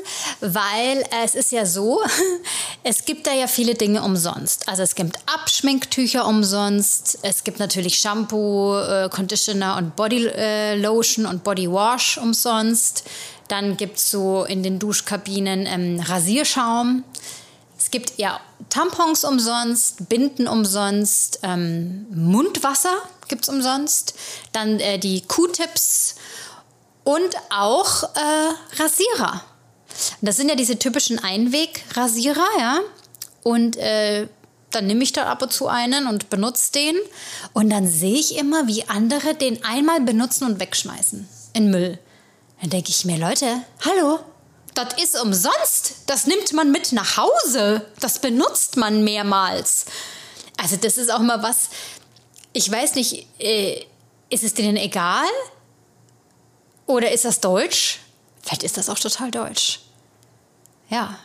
[0.41, 2.01] weil äh, es ist ja so,
[2.85, 4.67] es gibt da ja viele Dinge umsonst.
[4.67, 11.27] Also es gibt Abschminktücher umsonst, es gibt natürlich Shampoo, äh, Conditioner und Body äh, Lotion
[11.27, 13.05] und Body Wash umsonst.
[13.49, 17.05] Dann gibt es so in den Duschkabinen ähm, Rasierschaum.
[17.79, 22.97] Es gibt ja Tampons umsonst, Binden umsonst, ähm, Mundwasser
[23.29, 24.15] gibt es umsonst.
[24.53, 26.17] Dann äh, die Q-Tips
[27.07, 29.45] und auch äh, Rasierer.
[30.21, 32.81] Das sind ja diese typischen Einwegrasierer, ja.
[33.45, 34.27] Und äh,
[34.73, 36.97] dann nehme ich da ab und zu einen und benutze den.
[37.53, 41.97] Und dann sehe ich immer, wie andere den einmal benutzen und wegschmeißen in Müll.
[42.61, 44.19] Dann denke ich mir, Leute, hallo,
[44.75, 45.95] das ist umsonst.
[46.07, 47.87] Das nimmt man mit nach Hause.
[48.01, 49.87] Das benutzt man mehrmals.
[50.57, 51.69] Also das ist auch mal was,
[52.53, 53.85] ich weiß nicht, äh,
[54.29, 55.29] ist es denen egal?
[56.87, 58.01] Oder ist das deutsch?
[58.43, 59.81] Vielleicht ist das auch total deutsch.
[60.89, 61.19] Ja.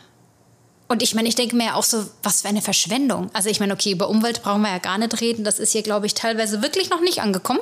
[0.88, 3.30] Und ich meine, ich denke mir ja auch so, was für eine Verschwendung.
[3.34, 5.44] Also ich meine, okay, über Umwelt brauchen wir ja gar nicht reden.
[5.44, 7.62] Das ist hier, glaube ich, teilweise wirklich noch nicht angekommen.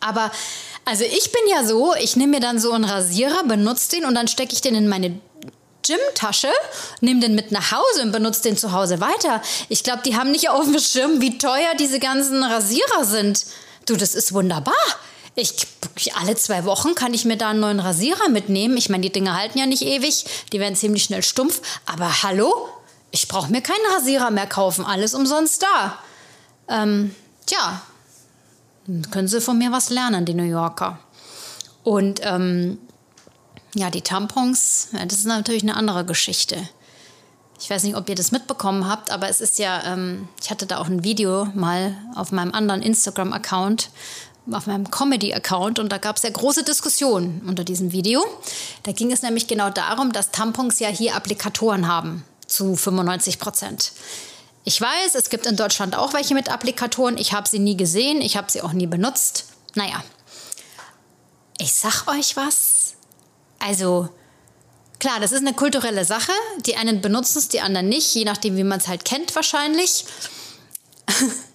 [0.00, 0.30] Aber
[0.84, 4.14] also ich bin ja so, ich nehme mir dann so einen Rasierer, benutze den und
[4.14, 5.20] dann stecke ich den in meine
[5.86, 6.50] Gymtasche,
[7.00, 9.40] nimm den mit nach Hause und benutze den zu Hause weiter.
[9.68, 13.46] Ich glaube, die haben nicht auf dem Schirm, wie teuer diese ganzen Rasierer sind.
[13.86, 14.74] Du, das ist wunderbar.
[15.38, 15.66] Ich,
[16.16, 18.76] alle zwei Wochen kann ich mir da einen neuen Rasierer mitnehmen.
[18.76, 21.62] Ich meine, die Dinge halten ja nicht ewig, die werden ziemlich schnell stumpf.
[21.86, 22.68] Aber hallo,
[23.12, 25.98] ich brauche mir keinen Rasierer mehr kaufen, alles umsonst da.
[26.68, 27.14] Ähm,
[27.46, 27.82] tja,
[29.10, 30.98] können sie von mir was lernen, die New Yorker.
[31.84, 32.78] Und ähm,
[33.74, 36.68] ja, die Tampons, ja, das ist natürlich eine andere Geschichte.
[37.60, 40.66] Ich weiß nicht, ob ihr das mitbekommen habt, aber es ist ja, ähm, ich hatte
[40.66, 43.90] da auch ein Video mal auf meinem anderen Instagram-Account,
[44.52, 48.24] auf meinem Comedy-Account und da gab es ja große Diskussionen unter diesem Video.
[48.82, 53.92] Da ging es nämlich genau darum, dass Tampons ja hier Applikatoren haben zu 95 Prozent.
[54.64, 57.16] Ich weiß, es gibt in Deutschland auch welche mit Applikatoren.
[57.16, 59.46] Ich habe sie nie gesehen, ich habe sie auch nie benutzt.
[59.74, 60.02] Naja,
[61.58, 62.94] ich sag euch was.
[63.58, 64.08] Also,
[64.98, 66.32] klar, das ist eine kulturelle Sache.
[66.66, 70.04] Die einen benutzen es, die anderen nicht, je nachdem, wie man es halt kennt wahrscheinlich.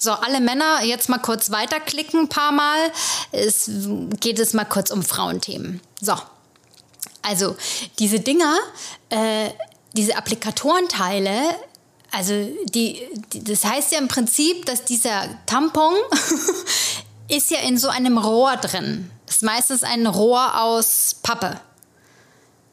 [0.00, 2.78] So, alle Männer jetzt mal kurz weiterklicken, ein paar Mal.
[3.32, 3.68] Es
[4.20, 5.80] geht es mal kurz um Frauenthemen.
[6.00, 6.14] So,
[7.22, 7.56] also
[7.98, 8.56] diese Dinger,
[9.10, 9.50] äh,
[9.94, 11.40] diese Applikatorenteile,
[12.12, 12.32] also
[12.72, 15.94] die, die, das heißt ja im Prinzip, dass dieser Tampon
[17.28, 19.10] ist ja in so einem Rohr drin.
[19.26, 21.60] Das ist meistens ein Rohr aus Pappe.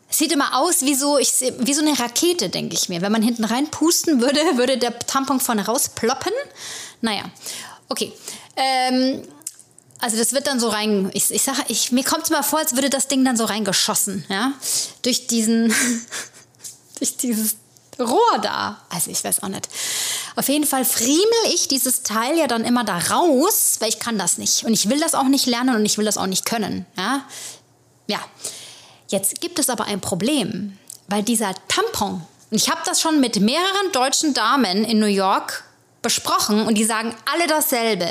[0.09, 3.01] Sieht immer aus wie so, ich, wie so eine Rakete, denke ich mir.
[3.01, 6.31] Wenn man hinten rein pusten würde, würde der Tampon vorne rausploppen.
[7.01, 7.23] Naja,
[7.89, 8.11] okay.
[8.55, 9.23] Ähm,
[9.99, 12.59] also das wird dann so rein, ich, ich sage, ich, mir kommt es mal vor,
[12.59, 14.53] als würde das Ding dann so reingeschossen, ja,
[15.01, 15.73] durch diesen,
[16.99, 17.55] durch dieses
[17.99, 18.81] Rohr da.
[18.89, 19.67] Also ich weiß auch nicht.
[20.35, 24.17] Auf jeden Fall friemel ich dieses Teil ja dann immer da raus, weil ich kann
[24.17, 24.65] das nicht.
[24.65, 26.85] Und ich will das auch nicht lernen und ich will das auch nicht können.
[26.97, 27.25] Ja,
[28.07, 28.19] ja.
[29.07, 30.77] Jetzt gibt es aber ein Problem,
[31.07, 35.63] weil dieser Tampon, ich habe das schon mit mehreren deutschen Damen in New York
[36.05, 38.07] besprochen und die sagen alle dasselbe.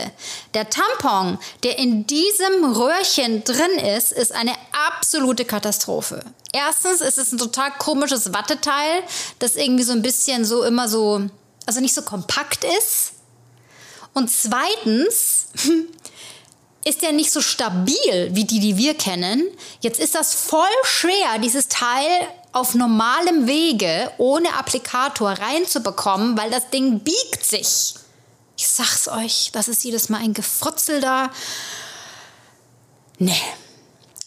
[0.53, 4.53] Der Tampon, der in diesem Röhrchen drin ist, ist eine
[4.89, 6.25] absolute Katastrophe.
[6.53, 9.05] Erstens ist es ein total komisches Watteteil,
[9.39, 11.31] das irgendwie so ein bisschen so immer so,
[11.67, 13.13] also nicht so kompakt ist.
[14.13, 15.47] Und zweitens
[16.85, 19.45] ist der nicht so stabil wie die, die wir kennen.
[19.83, 26.71] Jetzt ist das voll schwer, dieses Teil auf normalem Wege ohne Applikator reinzubekommen, weil das
[26.71, 27.95] Ding biegt sich.
[28.57, 31.31] Ich sag's euch, das ist jedes Mal ein Gefrutzel da.
[33.19, 33.43] Nee.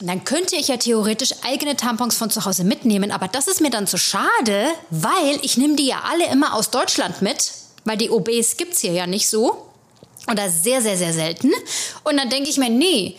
[0.02, 3.62] Und dann könnte ich ja theoretisch eigene Tampons von zu Hause mitnehmen, aber das ist
[3.62, 7.54] mir dann zu schade, weil ich nehme die ja alle immer aus Deutschland mit,
[7.86, 9.63] weil die OBs gibt's hier ja nicht so.
[10.30, 11.54] Oder sehr, sehr, sehr selten.
[12.04, 13.16] Und dann denke ich mir, nee,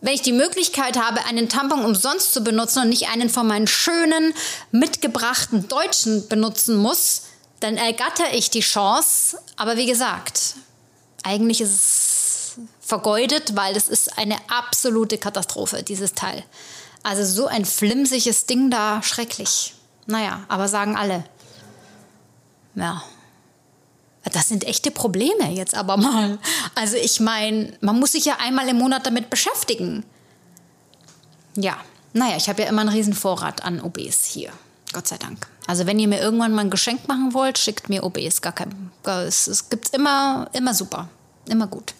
[0.00, 3.66] wenn ich die Möglichkeit habe, einen Tampon umsonst zu benutzen und nicht einen von meinen
[3.66, 4.32] schönen,
[4.70, 7.22] mitgebrachten Deutschen benutzen muss,
[7.60, 9.38] dann ergatter ich die Chance.
[9.56, 10.54] Aber wie gesagt,
[11.24, 16.44] eigentlich ist es vergeudet, weil es ist eine absolute Katastrophe, dieses Teil.
[17.02, 19.74] Also so ein flimsiges Ding da, schrecklich.
[20.06, 21.24] Naja, aber sagen alle.
[22.74, 23.02] Ja,
[24.28, 26.38] das sind echte Probleme jetzt aber mal.
[26.74, 30.04] Also ich meine, man muss sich ja einmal im Monat damit beschäftigen.
[31.54, 31.76] Ja,
[32.12, 34.52] naja, ich habe ja immer einen riesen Vorrat an OBs hier.
[34.92, 35.46] Gott sei Dank.
[35.66, 38.40] Also wenn ihr mir irgendwann mal ein Geschenk machen wollt, schickt mir OBs.
[38.40, 41.08] Gar kein, es, es gibt immer, immer super.
[41.48, 41.94] Immer gut.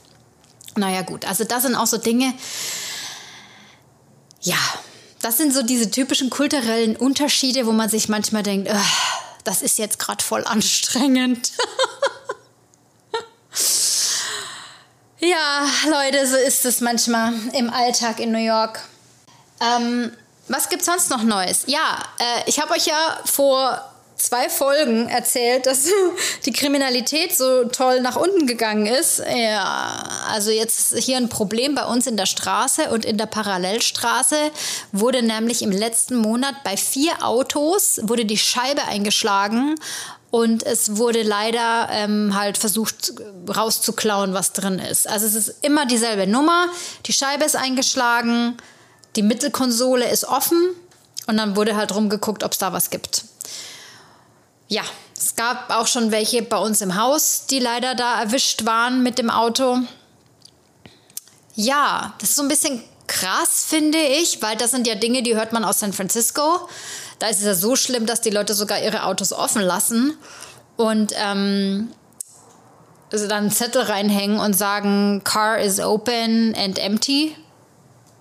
[0.77, 1.27] Naja, gut.
[1.27, 2.33] Also das sind auch so Dinge.
[4.41, 4.57] Ja,
[5.21, 8.71] das sind so diese typischen kulturellen Unterschiede, wo man sich manchmal denkt,
[9.45, 11.53] das ist jetzt gerade voll anstrengend.
[15.21, 18.81] Ja, Leute, so ist es manchmal im Alltag in New York.
[19.61, 20.13] Ähm,
[20.47, 21.65] was gibt's sonst noch Neues?
[21.67, 23.85] Ja, äh, ich habe euch ja vor
[24.19, 25.89] zwei Folgen erzählt, dass
[26.45, 29.23] die Kriminalität so toll nach unten gegangen ist.
[29.35, 33.27] Ja, also jetzt ist hier ein Problem bei uns in der Straße und in der
[33.27, 34.37] Parallelstraße
[34.93, 39.77] wurde nämlich im letzten Monat bei vier Autos wurde die Scheibe eingeschlagen
[40.31, 43.15] und es wurde leider ähm, halt versucht
[43.49, 45.09] rauszuklauen, was drin ist.
[45.09, 46.67] Also es ist immer dieselbe Nummer.
[47.07, 48.57] Die Scheibe ist eingeschlagen,
[49.17, 50.75] die Mittelkonsole ist offen
[51.27, 53.25] und dann wurde halt rumgeguckt, ob es da was gibt.
[54.69, 54.83] Ja,
[55.17, 59.19] es gab auch schon welche bei uns im Haus, die leider da erwischt waren mit
[59.19, 59.79] dem Auto.
[61.55, 65.35] Ja, das ist so ein bisschen krass, finde ich, weil das sind ja Dinge, die
[65.35, 66.69] hört man aus San Francisco.
[67.19, 70.17] Da ist es ja so schlimm, dass die Leute sogar ihre Autos offen lassen
[70.77, 71.89] und ähm,
[73.11, 77.35] also dann einen Zettel reinhängen und sagen, Car is open and empty.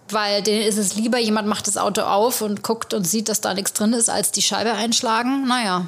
[0.09, 3.41] weil denen ist es lieber, jemand macht das Auto auf und guckt und sieht, dass
[3.41, 5.47] da nichts drin ist, als die Scheibe einschlagen.
[5.47, 5.85] Naja.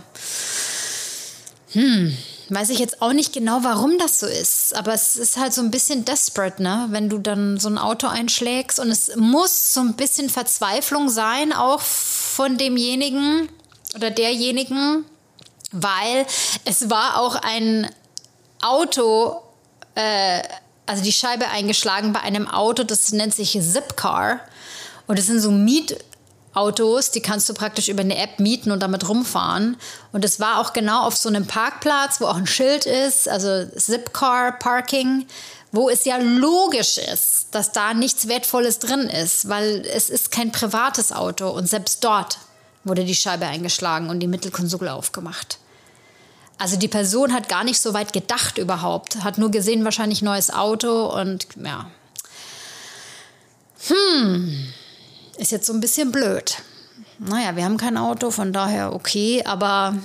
[1.72, 2.18] Hm,
[2.50, 4.76] weiß ich jetzt auch nicht genau, warum das so ist.
[4.76, 6.88] Aber es ist halt so ein bisschen desperate, ne?
[6.90, 8.80] Wenn du dann so ein Auto einschlägst.
[8.80, 13.50] Und es muss so ein bisschen Verzweiflung sein, auch von demjenigen
[13.96, 15.06] oder derjenigen,
[15.72, 16.26] weil
[16.66, 17.90] es war auch ein
[18.62, 19.42] Auto,
[19.96, 20.42] äh,
[20.86, 24.40] also die Scheibe eingeschlagen bei einem Auto, das nennt sich Zipcar.
[25.08, 25.52] Und das sind so
[26.60, 29.78] Mietautos, die kannst du praktisch über eine App mieten und damit rumfahren.
[30.12, 33.66] Und es war auch genau auf so einem Parkplatz, wo auch ein Schild ist, also
[33.78, 35.26] Zipcar Parking,
[35.72, 40.52] wo es ja logisch ist, dass da nichts Wertvolles drin ist, weil es ist kein
[40.52, 42.40] privates Auto und selbst dort
[42.84, 45.60] wurde die Scheibe eingeschlagen und die Mittelkonsole aufgemacht.
[46.58, 50.52] Also die Person hat gar nicht so weit gedacht überhaupt, hat nur gesehen wahrscheinlich neues
[50.52, 51.90] Auto und ja.
[53.88, 54.74] Hm,
[55.40, 56.58] ist jetzt so ein bisschen blöd.
[57.18, 59.96] Naja, wir haben kein Auto, von daher okay, aber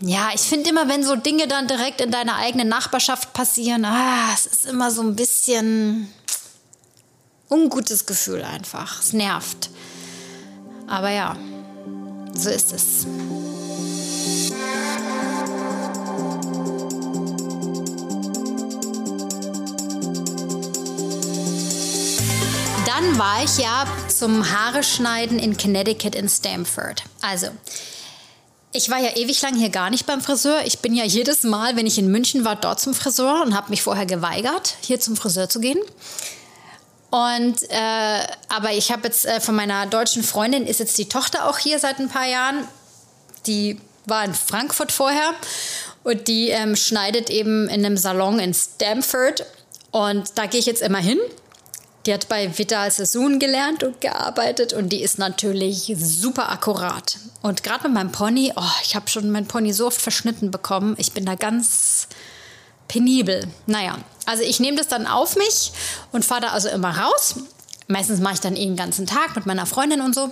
[0.00, 4.32] ja, ich finde immer, wenn so Dinge dann direkt in deiner eigenen Nachbarschaft passieren, ah,
[4.32, 6.08] es ist immer so ein bisschen
[7.48, 9.00] ungutes Gefühl einfach.
[9.00, 9.70] Es nervt.
[10.86, 11.36] Aber ja,
[12.34, 13.06] so ist es.
[22.86, 23.84] dann war ich ja
[24.18, 27.02] zum Haare schneiden in Connecticut in Stamford.
[27.20, 27.48] Also,
[28.72, 30.62] ich war ja ewig lang hier gar nicht beim Friseur.
[30.64, 33.70] Ich bin ja jedes Mal, wenn ich in München war, dort zum Friseur und habe
[33.70, 35.78] mich vorher geweigert, hier zum Friseur zu gehen.
[37.10, 41.48] Und äh, aber ich habe jetzt äh, von meiner deutschen Freundin ist jetzt die Tochter
[41.48, 42.66] auch hier seit ein paar Jahren.
[43.46, 45.30] Die war in Frankfurt vorher
[46.02, 49.46] und die ähm, schneidet eben in einem Salon in Stamford.
[49.92, 51.20] Und da gehe ich jetzt immer hin
[52.06, 57.16] die hat bei Vital Sassoon gelernt und gearbeitet und die ist natürlich super akkurat.
[57.42, 60.94] Und gerade mit meinem Pony, oh, ich habe schon mein Pony so oft verschnitten bekommen.
[60.98, 62.08] Ich bin da ganz
[62.88, 63.46] penibel.
[63.66, 65.72] Naja, also ich nehme das dann auf mich
[66.12, 67.36] und fahre da also immer raus.
[67.88, 70.30] Meistens mache ich dann eh den ganzen Tag mit meiner Freundin und so.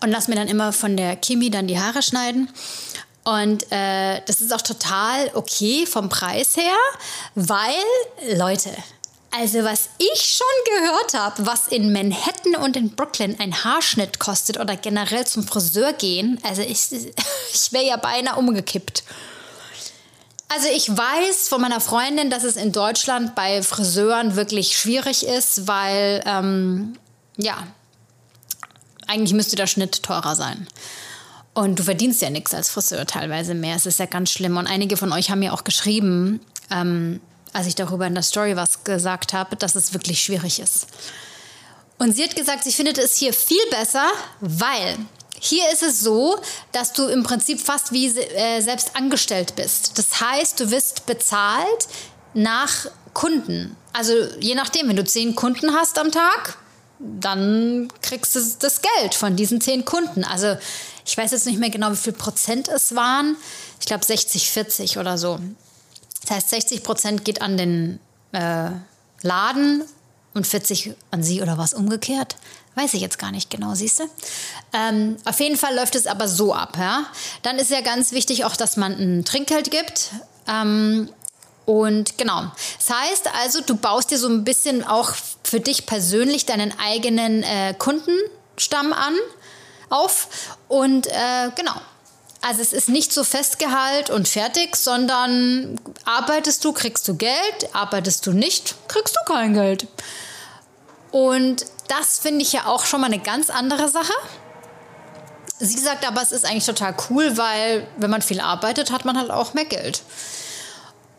[0.00, 2.48] Und lass mir dann immer von der Kimi dann die Haare schneiden.
[3.24, 6.76] Und äh, das ist auch total okay vom Preis her,
[7.34, 7.74] weil,
[8.38, 8.70] Leute,
[9.30, 14.58] also was ich schon gehört habe, was in Manhattan und in Brooklyn ein Haarschnitt kostet
[14.58, 16.92] oder generell zum Friseur gehen, also ich,
[17.52, 19.04] ich wäre ja beinahe umgekippt.
[20.48, 25.68] Also ich weiß von meiner Freundin, dass es in Deutschland bei Friseuren wirklich schwierig ist,
[25.68, 26.96] weil ähm,
[27.36, 27.66] ja,
[29.06, 30.66] eigentlich müsste der Schnitt teurer sein.
[31.52, 33.76] Und du verdienst ja nichts als Friseur teilweise mehr.
[33.76, 34.56] Es ist ja ganz schlimm.
[34.56, 37.20] Und einige von euch haben mir auch geschrieben, ähm,
[37.58, 40.86] als ich darüber in der Story was gesagt habe, dass es wirklich schwierig ist.
[41.98, 44.06] Und sie hat gesagt, sie findet es hier viel besser,
[44.40, 44.96] weil
[45.40, 46.38] hier ist es so,
[46.70, 49.98] dass du im Prinzip fast wie äh, selbst angestellt bist.
[49.98, 51.88] Das heißt, du wirst bezahlt
[52.32, 53.76] nach Kunden.
[53.92, 56.58] Also je nachdem, wenn du zehn Kunden hast am Tag,
[57.00, 60.22] dann kriegst du das Geld von diesen zehn Kunden.
[60.22, 60.56] Also
[61.04, 63.36] ich weiß jetzt nicht mehr genau, wie viel Prozent es waren.
[63.80, 65.40] Ich glaube 60, 40 oder so.
[66.28, 68.00] Das heißt, 60 Prozent geht an den
[68.32, 68.70] äh,
[69.22, 69.82] Laden
[70.34, 72.36] und 40% an Sie oder was umgekehrt.
[72.74, 74.04] Weiß ich jetzt gar nicht genau, siehst du?
[74.72, 76.76] Ähm, auf jeden Fall läuft es aber so ab.
[76.78, 77.06] Ja?
[77.42, 80.10] Dann ist ja ganz wichtig auch, dass man ein Trinkgeld gibt.
[80.46, 81.08] Ähm,
[81.64, 82.52] und genau.
[82.78, 85.12] Das heißt also, du baust dir so ein bisschen auch
[85.42, 89.14] für dich persönlich deinen eigenen äh, Kundenstamm an,
[89.90, 90.28] auf.
[90.68, 91.74] Und äh, genau,
[92.40, 97.34] also es ist nicht so festgehalten und fertig, sondern arbeitest du, kriegst du Geld,
[97.72, 99.86] arbeitest du nicht, kriegst du kein Geld.
[101.10, 104.12] Und das finde ich ja auch schon mal eine ganz andere Sache.
[105.58, 109.18] Sie sagt aber, es ist eigentlich total cool, weil wenn man viel arbeitet, hat man
[109.18, 110.02] halt auch mehr Geld.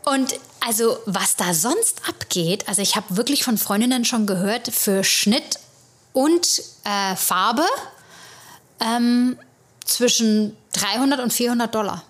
[0.05, 0.34] Und
[0.65, 5.60] also was da sonst abgeht, also ich habe wirklich von Freundinnen schon gehört, für Schnitt
[6.13, 7.65] und äh, Farbe
[8.79, 9.38] ähm,
[9.84, 12.03] zwischen 300 und 400 Dollar.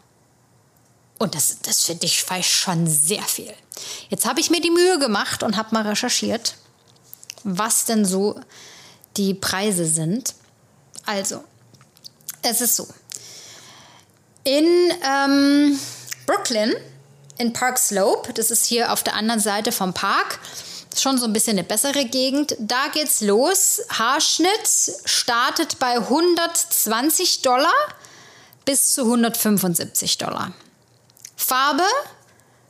[1.17, 3.53] Und das, das finde ich schon sehr viel.
[4.09, 6.55] Jetzt habe ich mir die Mühe gemacht und habe mal recherchiert,
[7.43, 8.39] was denn so
[9.17, 10.33] die Preise sind.
[11.05, 11.43] Also,
[12.41, 12.87] es ist so.
[14.43, 14.65] In
[15.05, 15.79] ähm,
[16.25, 16.73] Brooklyn,
[17.37, 20.39] in Park Slope, das ist hier auf der anderen Seite vom Park,
[20.95, 22.55] schon so ein bisschen eine bessere Gegend.
[22.59, 23.81] Da geht's los.
[23.89, 24.49] Haarschnitt
[25.05, 27.73] startet bei 120 Dollar
[28.69, 30.51] bis zu 175 Dollar.
[31.35, 31.87] Farbe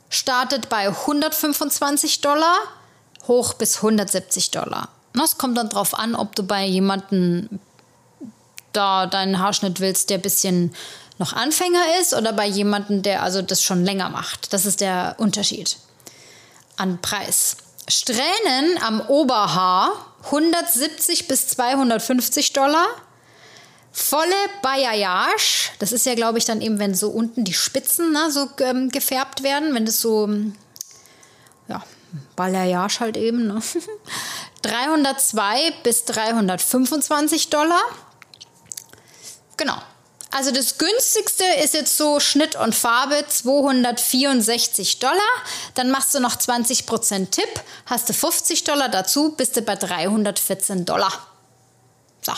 [0.08, 2.56] startet bei 125 Dollar
[3.28, 4.88] hoch bis 170 Dollar.
[5.22, 7.60] Es kommt dann drauf an, ob du bei jemandem
[8.72, 10.74] da deinen Haarschnitt willst, der ein bisschen
[11.18, 14.54] noch Anfänger ist oder bei jemandem, der also das schon länger macht.
[14.54, 15.76] Das ist der Unterschied
[16.78, 17.58] an Preis.
[17.88, 19.92] Strähnen am Oberhaar
[20.24, 22.86] 170 bis 250 Dollar.
[23.92, 28.30] Volle Balayage, das ist ja, glaube ich, dann eben, wenn so unten die Spitzen ne,
[28.30, 30.28] so ähm, gefärbt werden, wenn das so,
[31.68, 31.82] ja,
[32.36, 33.48] Balayage halt eben.
[33.48, 33.60] Ne?
[34.62, 37.82] 302 bis 325 Dollar.
[39.56, 39.76] Genau.
[40.32, 45.16] Also das günstigste ist jetzt so Schnitt und Farbe 264 Dollar.
[45.74, 47.48] Dann machst du noch 20% Tipp,
[47.86, 51.12] hast du 50 Dollar dazu, bist du bei 314 Dollar.
[52.22, 52.32] So.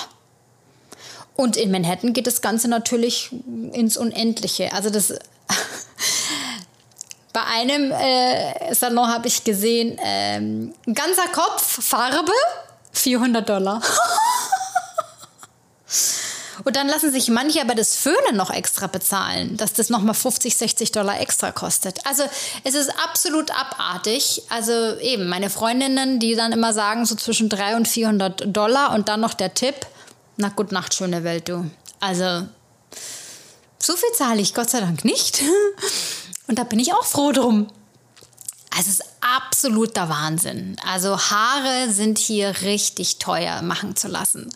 [1.35, 3.31] Und in Manhattan geht das Ganze natürlich
[3.73, 4.73] ins Unendliche.
[4.73, 5.11] Also das
[7.33, 12.33] bei einem äh, Salon habe ich gesehen, ähm, ein ganzer Kopf Farbe
[12.93, 13.81] 400 Dollar.
[16.65, 20.57] Und dann lassen sich manche aber das Föhnen noch extra bezahlen, dass das nochmal 50,
[20.57, 22.07] 60 Dollar extra kostet.
[22.07, 22.23] Also
[22.65, 24.43] es ist absolut abartig.
[24.49, 29.09] Also eben meine Freundinnen, die dann immer sagen, so zwischen 300 und 400 Dollar und
[29.09, 29.75] dann noch der Tipp.
[30.37, 31.71] Na gut, Nacht, schöne Welt, du.
[32.01, 32.49] Also
[33.79, 35.43] so viel zahle ich Gott sei Dank nicht.
[36.47, 37.69] Und da bin ich auch froh drum.
[38.71, 40.77] Also es ist absoluter Wahnsinn.
[40.87, 44.51] Also Haare sind hier richtig teuer machen zu lassen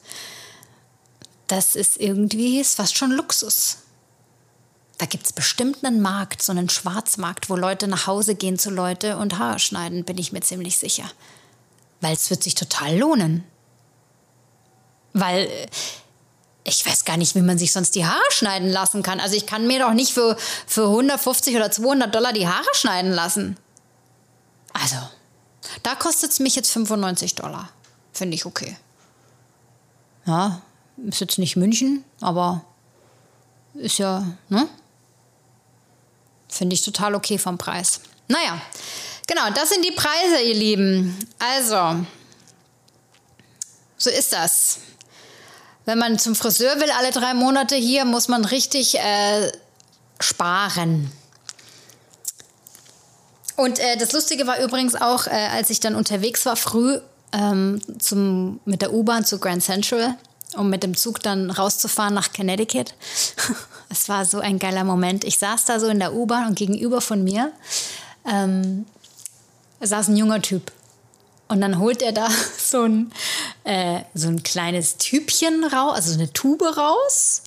[1.47, 3.79] das ist irgendwie ist fast schon Luxus.
[4.99, 8.71] Da gibt es bestimmt einen Markt, so einen Schwarzmarkt, wo Leute nach Hause gehen zu
[8.71, 11.11] Leute und Haare schneiden, bin ich mir ziemlich sicher.
[12.01, 13.45] Weil es wird sich total lohnen.
[15.17, 15.67] Weil äh,
[16.65, 19.21] ich weiß gar nicht, wie man sich sonst die Haare schneiden lassen kann.
[19.21, 20.37] Also ich kann mir doch nicht für,
[20.67, 23.57] für 150 oder 200 Dollar die Haare schneiden lassen.
[24.73, 24.97] Also,
[25.83, 27.71] da kostet es mich jetzt 95 Dollar.
[28.13, 28.77] Finde ich okay.
[30.27, 30.61] Ja,
[31.07, 32.65] ist jetzt nicht München, aber
[33.75, 34.69] ist ja, ne?
[36.49, 38.01] Finde ich total okay vom Preis.
[38.29, 38.61] Naja,
[39.27, 41.17] genau, das sind die Preise, ihr Lieben.
[41.39, 42.05] Also,
[43.97, 44.81] so ist das.
[45.87, 49.53] Wenn man zum Friseur will, alle drei Monate hier, muss man richtig äh,
[50.21, 51.11] sparen.
[53.57, 56.99] Und äh, das Lustige war übrigens auch, äh, als ich dann unterwegs war, früh
[57.33, 60.17] ähm, zum, mit der U-Bahn zu Grand Central,
[60.57, 62.95] um mit dem Zug dann rauszufahren nach Connecticut.
[63.89, 65.23] Es war so ein geiler Moment.
[65.23, 67.53] Ich saß da so in der U-Bahn und gegenüber von mir
[68.29, 68.85] ähm,
[69.81, 70.73] saß ein junger Typ.
[71.49, 72.29] Und dann holt er da
[72.59, 73.13] so ein,
[73.65, 77.43] äh, so ein kleines Tübchen raus, also eine Tube raus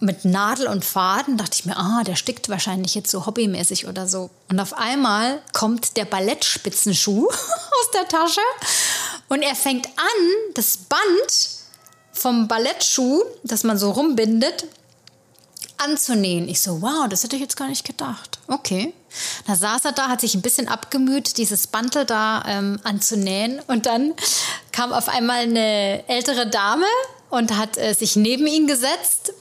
[0.00, 1.36] mit Nadel und Faden.
[1.36, 4.30] Da dachte ich mir, ah, der stickt wahrscheinlich jetzt so hobbymäßig oder so.
[4.48, 8.40] Und auf einmal kommt der Ballettspitzenschuh aus der Tasche
[9.28, 11.50] und er fängt an, das Band
[12.12, 14.66] vom Ballettschuh, das man so rumbindet,
[15.78, 16.48] anzunähen.
[16.48, 18.38] Ich so, wow, das hätte ich jetzt gar nicht gedacht.
[18.46, 18.92] Okay.
[19.46, 23.60] Da saß er da, hat sich ein bisschen abgemüht, dieses Bantel da ähm, anzunähen.
[23.66, 24.14] Und dann
[24.72, 26.86] kam auf einmal eine ältere Dame
[27.30, 29.32] und hat äh, sich neben ihn gesetzt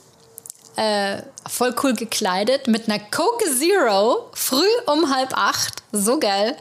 [0.78, 6.56] äh, voll cool gekleidet mit einer Coke Zero, früh um halb acht, so geil,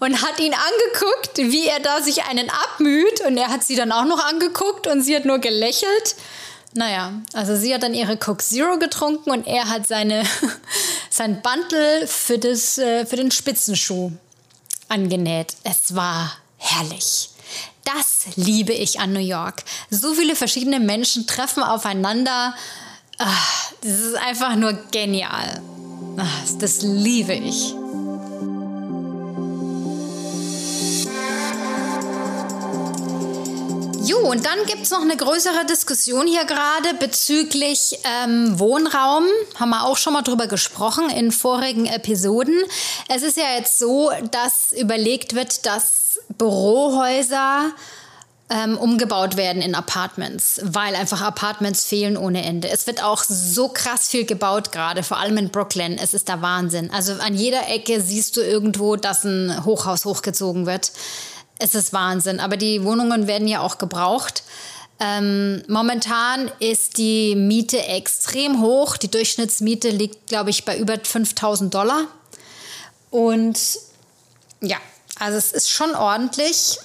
[0.00, 3.92] und hat ihn angeguckt, wie er da sich einen abmüht und er hat sie dann
[3.92, 6.16] auch noch angeguckt und sie hat nur gelächelt.
[6.72, 10.22] Naja, also sie hat dann ihre Coke Zero getrunken und er hat seine,
[11.10, 14.12] sein Bantel für, das, äh, für den Spitzenschuh
[14.88, 15.56] angenäht.
[15.64, 17.30] Es war herrlich.
[17.84, 19.64] Das liebe ich an New York.
[19.90, 22.54] So viele verschiedene Menschen treffen aufeinander
[23.22, 25.60] Ach, das ist einfach nur genial.
[26.16, 27.74] Ach, das liebe ich.
[34.02, 39.24] Jo, und dann gibt es noch eine größere Diskussion hier gerade bezüglich ähm, Wohnraum.
[39.56, 42.54] Haben wir auch schon mal drüber gesprochen in vorigen Episoden.
[43.08, 47.72] Es ist ja jetzt so, dass überlegt wird, dass Bürohäuser
[48.48, 52.68] ähm, umgebaut werden in Apartments, weil einfach Apartments fehlen ohne Ende.
[52.68, 55.98] Es wird auch so krass viel gebaut gerade, vor allem in Brooklyn.
[56.02, 56.90] Es ist der Wahnsinn.
[56.90, 60.90] Also an jeder Ecke siehst du irgendwo, dass ein Hochhaus hochgezogen wird.
[61.60, 62.40] Es ist Wahnsinn.
[62.40, 64.42] Aber die Wohnungen werden ja auch gebraucht.
[64.98, 68.96] Ähm, momentan ist die Miete extrem hoch.
[68.96, 72.06] Die Durchschnittsmiete liegt, glaube ich, bei über 5000 Dollar.
[73.10, 73.58] Und
[74.60, 74.76] ja,
[75.18, 76.78] also es ist schon ordentlich.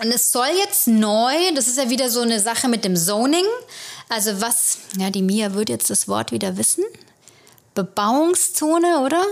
[0.00, 3.44] Und es soll jetzt neu, das ist ja wieder so eine Sache mit dem Zoning.
[4.08, 6.84] Also was, ja, die Mia wird jetzt das Wort wieder wissen.
[7.74, 9.22] Bebauungszone, oder?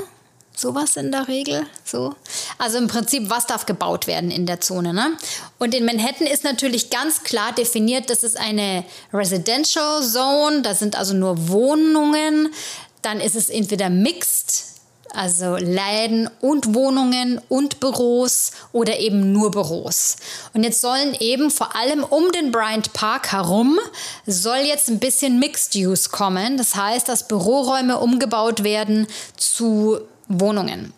[0.59, 2.15] Sowas in der Regel, so.
[2.57, 4.95] Also im Prinzip, was darf gebaut werden in der Zone.
[4.95, 5.15] Ne?
[5.59, 8.83] Und in Manhattan ist natürlich ganz klar definiert, das ist eine
[9.13, 12.55] Residential Zone, da sind also nur Wohnungen.
[13.03, 14.65] Dann ist es entweder mixed,
[15.13, 20.17] also Läden und Wohnungen und Büros oder eben nur Büros.
[20.55, 23.79] Und jetzt sollen eben vor allem um den Bryant Park herum
[24.25, 26.57] soll jetzt ein bisschen Mixed Use kommen.
[26.57, 30.93] Das heißt, dass Büroräume umgebaut werden zu Wohnungen.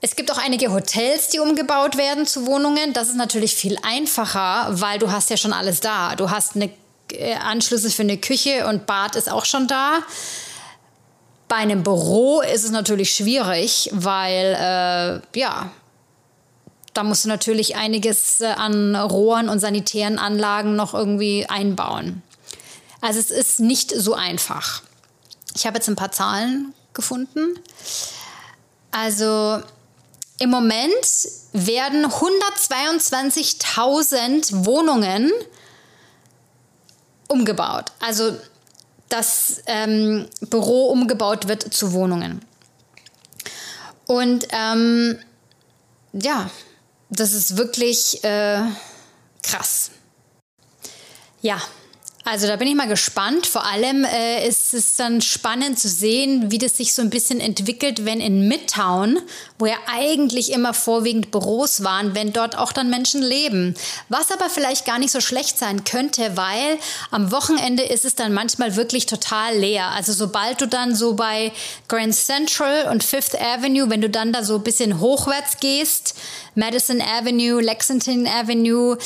[0.00, 2.92] Es gibt auch einige Hotels, die umgebaut werden zu Wohnungen.
[2.92, 6.16] Das ist natürlich viel einfacher, weil du hast ja schon alles da.
[6.16, 6.70] Du hast eine
[7.12, 10.00] äh, Anschlüsse für eine Küche und Bad ist auch schon da.
[11.46, 15.70] Bei einem Büro ist es natürlich schwierig, weil äh, ja,
[16.94, 22.22] da musst du natürlich einiges äh, an Rohren und sanitären Anlagen noch irgendwie einbauen.
[23.00, 24.82] Also es ist nicht so einfach.
[25.54, 27.58] Ich habe jetzt ein paar Zahlen gefunden.
[28.90, 29.62] Also
[30.38, 35.30] im Moment werden 122.000 Wohnungen
[37.28, 37.92] umgebaut.
[38.00, 38.34] Also
[39.08, 42.44] das ähm, Büro umgebaut wird zu Wohnungen.
[44.06, 45.18] Und ähm,
[46.12, 46.50] ja,
[47.10, 48.62] das ist wirklich äh,
[49.42, 49.90] krass.
[51.40, 51.60] Ja,
[52.24, 53.46] also da bin ich mal gespannt.
[53.46, 57.40] Vor allem äh, ist es dann spannend zu sehen, wie das sich so ein bisschen
[57.40, 59.18] entwickelt, wenn in Midtown,
[59.58, 63.74] wo ja eigentlich immer vorwiegend Büros waren, wenn dort auch dann Menschen leben.
[64.08, 66.78] Was aber vielleicht gar nicht so schlecht sein könnte, weil
[67.10, 69.88] am Wochenende ist es dann manchmal wirklich total leer.
[69.88, 71.50] Also sobald du dann so bei
[71.88, 76.14] Grand Central und Fifth Avenue, wenn du dann da so ein bisschen hochwärts gehst,
[76.54, 78.96] Madison Avenue, Lexington Avenue,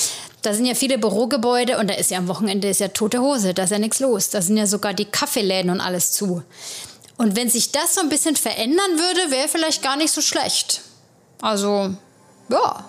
[0.47, 3.53] da sind ja viele Bürogebäude und da ist ja am Wochenende ist ja tote Hose,
[3.53, 4.31] da ist ja nichts los.
[4.31, 6.41] Da sind ja sogar die Kaffeeläden und alles zu.
[7.17, 10.83] Und wenn sich das so ein bisschen verändern würde, wäre vielleicht gar nicht so schlecht.
[11.43, 11.91] Also,
[12.49, 12.85] ja,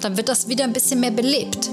[0.00, 1.68] dann wird das wieder ein bisschen mehr belebt.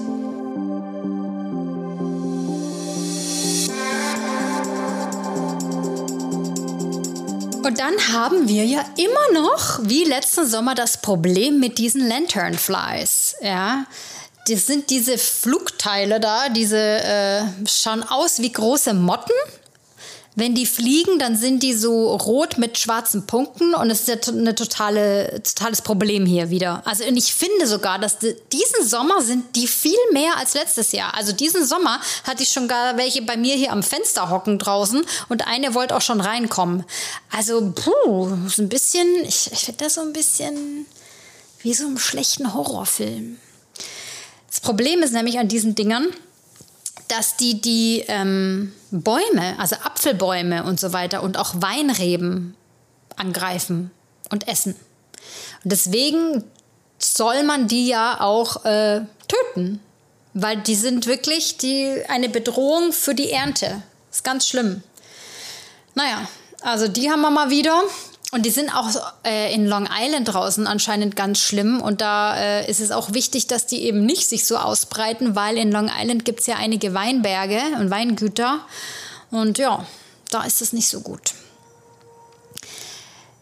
[7.64, 13.38] Und dann haben wir ja immer noch, wie letzten Sommer, das Problem mit diesen Lanternflies.
[13.42, 13.86] Ja,
[14.50, 19.34] das sind diese Flugteile da, diese äh, schauen aus wie große Motten.
[20.36, 24.56] Wenn die fliegen, dann sind die so rot mit schwarzen Punkten und es ist ein
[24.56, 26.82] totale, totales Problem hier wieder.
[26.86, 30.94] Also und ich finde sogar, dass die, diesen Sommer sind die viel mehr als letztes
[30.94, 31.14] Jahr.
[31.14, 35.04] Also diesen Sommer hatte ich schon gar welche bei mir hier am Fenster hocken draußen
[35.28, 36.86] und eine wollte auch schon reinkommen.
[37.36, 40.86] Also puh, ist ein bisschen, ich, ich finde das so ein bisschen
[41.62, 43.38] wie so einem schlechten Horrorfilm.
[44.50, 46.08] Das Problem ist nämlich an diesen Dingern,
[47.08, 52.56] dass die die ähm, Bäume, also Apfelbäume und so weiter und auch Weinreben
[53.16, 53.92] angreifen
[54.30, 54.76] und essen.
[55.64, 56.44] Und deswegen
[56.98, 59.80] soll man die ja auch äh, töten,
[60.34, 63.82] weil die sind wirklich die, eine Bedrohung für die Ernte.
[64.12, 64.84] Ist ganz schlimm.
[65.96, 66.28] Naja,
[66.62, 67.82] also die haben wir mal wieder.
[68.32, 68.88] Und die sind auch
[69.26, 71.82] äh, in Long Island draußen anscheinend ganz schlimm.
[71.82, 75.58] Und da äh, ist es auch wichtig, dass die eben nicht sich so ausbreiten, weil
[75.58, 78.60] in Long Island gibt es ja einige Weinberge und Weingüter.
[79.32, 79.86] Und ja,
[80.30, 81.34] da ist es nicht so gut.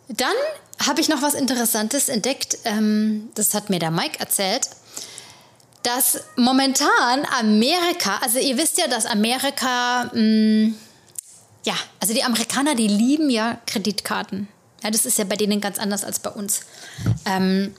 [0.08, 0.36] Dann
[0.86, 2.60] habe ich noch was Interessantes entdeckt.
[2.64, 4.70] Ähm, das hat mir der Mike erzählt.
[5.84, 10.76] Dass momentan Amerika, also ihr wisst ja, dass Amerika, mh, mm,
[11.66, 14.48] ja, also die Amerikaner, die lieben ja Kreditkarten.
[14.84, 16.62] Ja, das ist ja bei denen ganz anders als bei uns.
[17.26, 17.74] Ähm,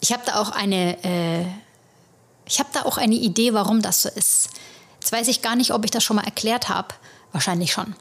[0.00, 1.46] ich habe da auch eine, äh,
[2.46, 4.50] ich habe da auch eine Idee, warum das so ist.
[5.00, 6.88] Jetzt weiß ich gar nicht, ob ich das schon mal erklärt habe.
[7.32, 7.94] Wahrscheinlich schon.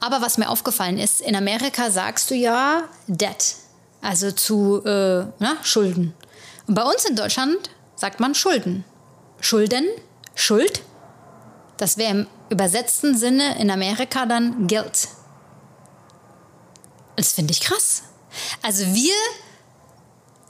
[0.00, 3.56] Aber was mir aufgefallen ist, in Amerika sagst du ja Debt,
[4.02, 6.12] also zu äh, na, Schulden.
[6.66, 8.84] Und bei uns in Deutschland sagt man Schulden.
[9.40, 9.84] Schulden,
[10.34, 10.82] Schuld,
[11.76, 15.08] das wäre im übersetzten Sinne in Amerika dann Guilt.
[17.16, 18.02] Das finde ich krass.
[18.62, 19.14] Also wir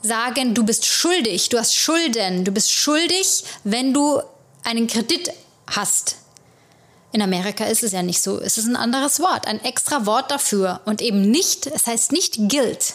[0.03, 4.21] sagen, du bist schuldig, du hast Schulden, du bist schuldig, wenn du
[4.63, 5.33] einen Kredit
[5.67, 6.17] hast.
[7.13, 8.41] In Amerika ist es ja nicht so.
[8.41, 12.35] Es ist ein anderes Wort, ein extra Wort dafür und eben nicht, es heißt nicht
[12.49, 12.95] gilt.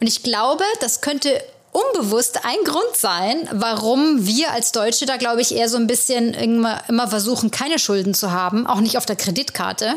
[0.00, 1.42] Und ich glaube, das könnte
[1.72, 6.32] unbewusst ein Grund sein, warum wir als Deutsche da, glaube ich, eher so ein bisschen
[6.32, 9.96] immer, immer versuchen, keine Schulden zu haben, auch nicht auf der Kreditkarte.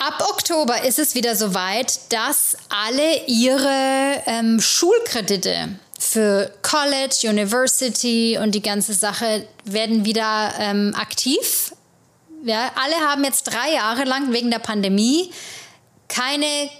[0.00, 8.54] Ab Oktober ist es wieder soweit, dass alle ihre ähm, Schulkredite für College, University und
[8.54, 11.74] die ganze Sache werden wieder ähm, aktiv.
[12.44, 15.32] Ja, alle haben jetzt drei Jahre lang wegen der Pandemie
[16.08, 16.70] keine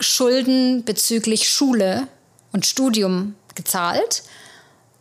[0.00, 2.08] Schulden bezüglich Schule
[2.52, 4.24] und Studium gezahlt.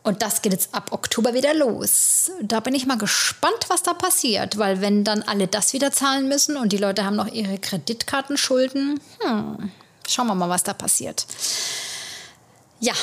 [0.04, 2.32] Und das geht jetzt ab Oktober wieder los.
[2.42, 6.28] Da bin ich mal gespannt, was da passiert, weil wenn dann alle das wieder zahlen
[6.28, 9.72] müssen und die Leute haben noch ihre Kreditkartenschulden, hm,
[10.08, 11.26] schauen wir mal, was da passiert.
[12.82, 12.94] Ja,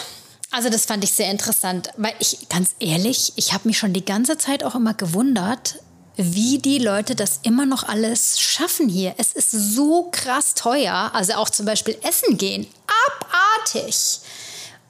[0.51, 4.05] also das fand ich sehr interessant, weil ich ganz ehrlich, ich habe mich schon die
[4.05, 5.79] ganze Zeit auch immer gewundert,
[6.17, 9.15] wie die Leute das immer noch alles schaffen hier.
[9.17, 12.67] Es ist so krass teuer, also auch zum Beispiel essen gehen,
[13.09, 14.21] abartig.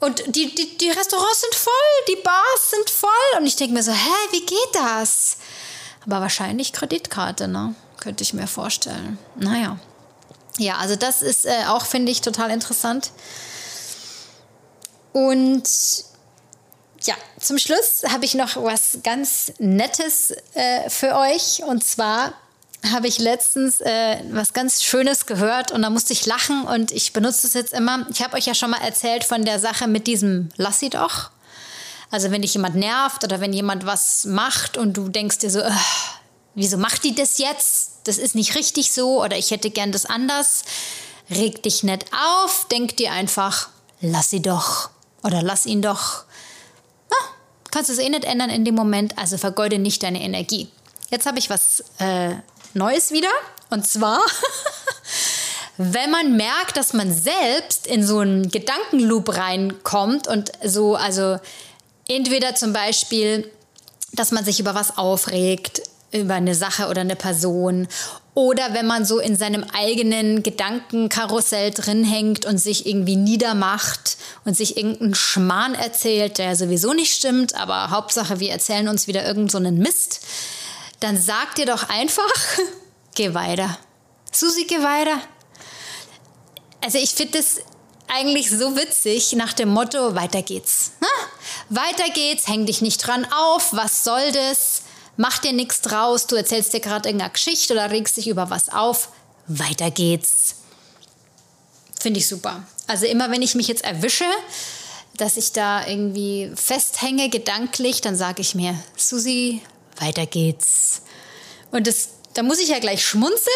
[0.00, 1.72] Und die, die, die Restaurants sind voll,
[2.08, 3.38] die Bars sind voll.
[3.38, 5.36] Und ich denke mir so, hä, wie geht das?
[6.06, 7.74] Aber wahrscheinlich Kreditkarte, ne?
[7.98, 9.18] Könnte ich mir vorstellen.
[9.36, 9.78] Naja.
[10.56, 13.12] Ja, also das ist äh, auch, finde ich, total interessant.
[15.12, 15.68] Und
[17.05, 21.62] ja, zum Schluss habe ich noch was ganz Nettes äh, für euch.
[21.64, 22.34] Und zwar
[22.92, 27.12] habe ich letztens äh, was ganz Schönes gehört und da musste ich lachen und ich
[27.12, 28.07] benutze es jetzt immer.
[28.11, 31.30] Ich habe euch ja schon mal erzählt von der Sache mit diesem Lass sie doch.
[32.11, 35.62] Also wenn dich jemand nervt oder wenn jemand was macht und du denkst dir so,
[36.55, 37.92] wieso macht die das jetzt?
[38.05, 40.64] Das ist nicht richtig so oder ich hätte gern das anders.
[41.30, 43.68] Reg dich nicht auf, denk dir einfach,
[44.01, 44.90] lass sie doch
[45.22, 46.24] oder lass ihn doch.
[47.70, 50.68] Kannst es eh nicht ändern in dem Moment, also vergeude nicht deine Energie.
[51.10, 52.34] Jetzt habe ich was äh,
[52.74, 53.28] Neues wieder.
[53.70, 54.20] Und zwar,
[55.76, 61.38] wenn man merkt, dass man selbst in so einen Gedankenloop reinkommt und so, also
[62.08, 63.50] entweder zum Beispiel,
[64.12, 65.82] dass man sich über was aufregt,
[66.12, 67.88] über eine Sache oder eine Person
[68.34, 74.56] oder wenn man so in seinem eigenen Gedankenkarussell drin hängt und sich irgendwie niedermacht und
[74.56, 79.76] sich irgendeinen Schmarrn erzählt, der sowieso nicht stimmt, aber Hauptsache wir erzählen uns wieder irgendeinen
[79.76, 80.20] so Mist
[81.00, 82.30] dann sag dir doch einfach,
[83.14, 83.76] geh weiter.
[84.30, 85.18] Susi, geh weiter.
[86.82, 87.56] Also ich finde das
[88.06, 90.92] eigentlich so witzig nach dem Motto, weiter geht's.
[91.00, 91.08] Na?
[91.70, 94.82] Weiter geht's, häng dich nicht dran auf, was soll das?
[95.16, 98.68] Mach dir nichts draus, du erzählst dir gerade irgendeine Geschichte oder regst dich über was
[98.68, 99.11] auf.
[99.46, 100.56] Weiter geht's.
[101.98, 102.62] Finde ich super.
[102.86, 104.24] Also immer wenn ich mich jetzt erwische,
[105.16, 109.61] dass ich da irgendwie festhänge gedanklich, dann sage ich mir, Susi,
[109.98, 111.02] weiter geht's.
[111.70, 113.54] Und das, da muss ich ja gleich schmunzeln.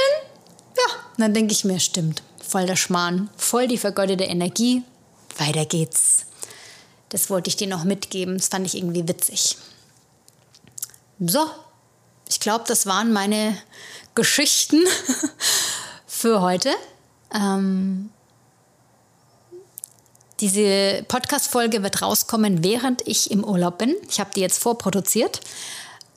[0.77, 4.83] Ja, dann denke ich mir, stimmt, voll der Schmarrn, voll die vergeudete Energie.
[5.39, 6.27] Weiter geht's.
[7.09, 8.37] Das wollte ich dir noch mitgeben.
[8.37, 9.57] Das fand ich irgendwie witzig.
[11.21, 11.47] So,
[12.29, 13.57] ich glaube, das waren meine
[14.15, 14.81] Geschichten
[16.07, 16.71] für heute.
[17.33, 18.11] Ähm,
[20.41, 23.95] diese Podcast-Folge wird rauskommen, während ich im Urlaub bin.
[24.09, 25.41] Ich habe die jetzt vorproduziert.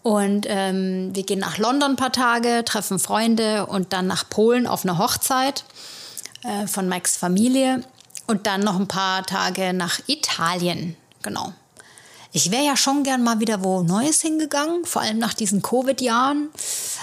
[0.04, 4.66] Und ähm, wir gehen nach London ein paar Tage, treffen Freunde und dann nach Polen
[4.66, 5.66] auf eine Hochzeit
[6.44, 7.84] äh, von Max Familie
[8.26, 10.96] und dann noch ein paar Tage nach Italien.
[11.24, 11.54] Genau.
[12.32, 16.50] Ich wäre ja schon gern mal wieder wo Neues hingegangen, vor allem nach diesen Covid-Jahren.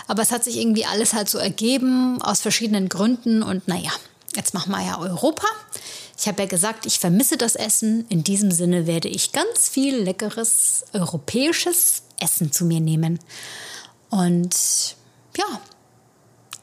[0.06, 3.42] Aber es hat sich irgendwie alles halt so ergeben aus verschiedenen Gründen.
[3.42, 3.90] Und naja,
[4.36, 5.46] jetzt machen wir ja Europa.
[6.18, 8.06] Ich habe ja gesagt, ich vermisse das Essen.
[8.08, 13.18] In diesem Sinne werde ich ganz viel leckeres europäisches Essen zu mir nehmen.
[14.10, 14.96] Und
[15.36, 15.60] ja,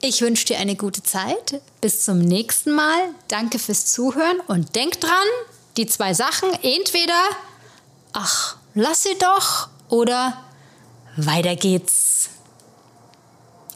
[0.01, 1.61] ich wünsche dir eine gute Zeit.
[1.81, 3.09] Bis zum nächsten Mal.
[3.27, 5.11] Danke fürs Zuhören und denk dran,
[5.77, 7.21] die zwei Sachen, entweder,
[8.13, 10.37] ach, lass sie doch oder
[11.17, 12.29] weiter geht's.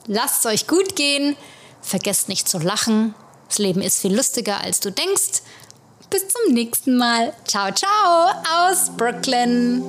[0.08, 1.36] Lasst es euch gut gehen.
[1.82, 3.14] Vergesst nicht zu lachen.
[3.48, 5.42] Das Leben ist viel lustiger, als du denkst.
[6.10, 7.34] Bis zum nächsten Mal.
[7.46, 9.84] Ciao, ciao aus Brooklyn.